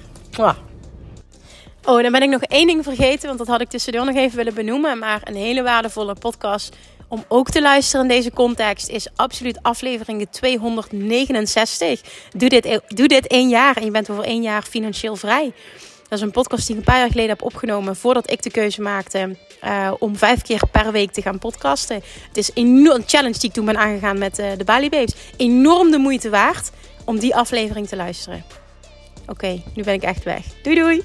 Oh, 1.85 2.03
dan 2.03 2.13
ben 2.13 2.23
ik 2.23 2.31
nog 2.31 2.43
één 2.43 2.67
ding 2.67 2.85
vergeten, 2.85 3.27
want 3.27 3.39
dat 3.39 3.49
had 3.49 3.61
ik 3.61 3.69
tussendoor 3.69 4.05
nog 4.05 4.17
even 4.17 4.37
willen 4.37 4.55
benoemen. 4.55 4.99
Maar 4.99 5.21
een 5.25 5.37
hele 5.37 5.63
waardevolle 5.63 6.15
podcast 6.15 6.77
om 7.11 7.25
ook 7.29 7.51
te 7.51 7.63
luisteren 7.63 8.11
in 8.11 8.17
deze 8.17 8.33
context 8.33 8.89
is 8.89 9.09
absoluut 9.17 9.63
aflevering 9.63 10.29
269. 10.31 12.01
Doe 12.37 12.49
dit, 12.49 12.81
doe 12.89 13.09
dit 13.09 13.27
één 13.27 13.49
jaar 13.49 13.77
en 13.77 13.85
je 13.85 13.91
bent 13.91 14.11
over 14.11 14.25
één 14.25 14.43
jaar 14.43 14.63
financieel 14.63 15.17
vrij. 15.17 15.53
Dat 16.09 16.19
is 16.19 16.25
een 16.25 16.31
podcast 16.31 16.67
die 16.67 16.77
ik 16.77 16.81
een 16.81 16.93
paar 16.93 16.99
jaar 16.99 17.11
geleden 17.11 17.31
heb 17.31 17.43
opgenomen 17.43 17.97
voordat 17.97 18.31
ik 18.31 18.43
de 18.43 18.51
keuze 18.51 18.83
maakte 18.83 19.37
uh, 19.65 19.93
om 19.99 20.17
vijf 20.17 20.43
keer 20.43 20.63
per 20.73 20.93
week 20.93 21.11
te 21.11 21.23
gaan 21.23 21.39
podcasten. 21.39 22.03
Het 22.29 22.37
is 22.37 22.51
een 22.55 23.03
challenge 23.07 23.39
die 23.39 23.49
ik 23.49 23.53
toen 23.53 23.65
ben 23.65 23.79
aangegaan 23.79 24.19
met 24.19 24.39
uh, 24.39 24.47
de 24.57 24.65
Bali 24.65 24.89
Babes. 24.89 25.15
Enorm 25.37 25.91
de 25.91 25.99
moeite 25.99 26.31
waard 26.31 26.71
om 27.05 27.19
die 27.19 27.37
aflevering 27.37 27.89
te 27.89 27.97
luisteren. 27.97 28.45
Oké, 29.27 29.63
nu 29.75 29.83
ben 29.83 29.95
ik 29.95 30.03
echt 30.03 30.25
weg. 30.25 30.45
Doei 30.63 30.77
doei! 30.77 31.05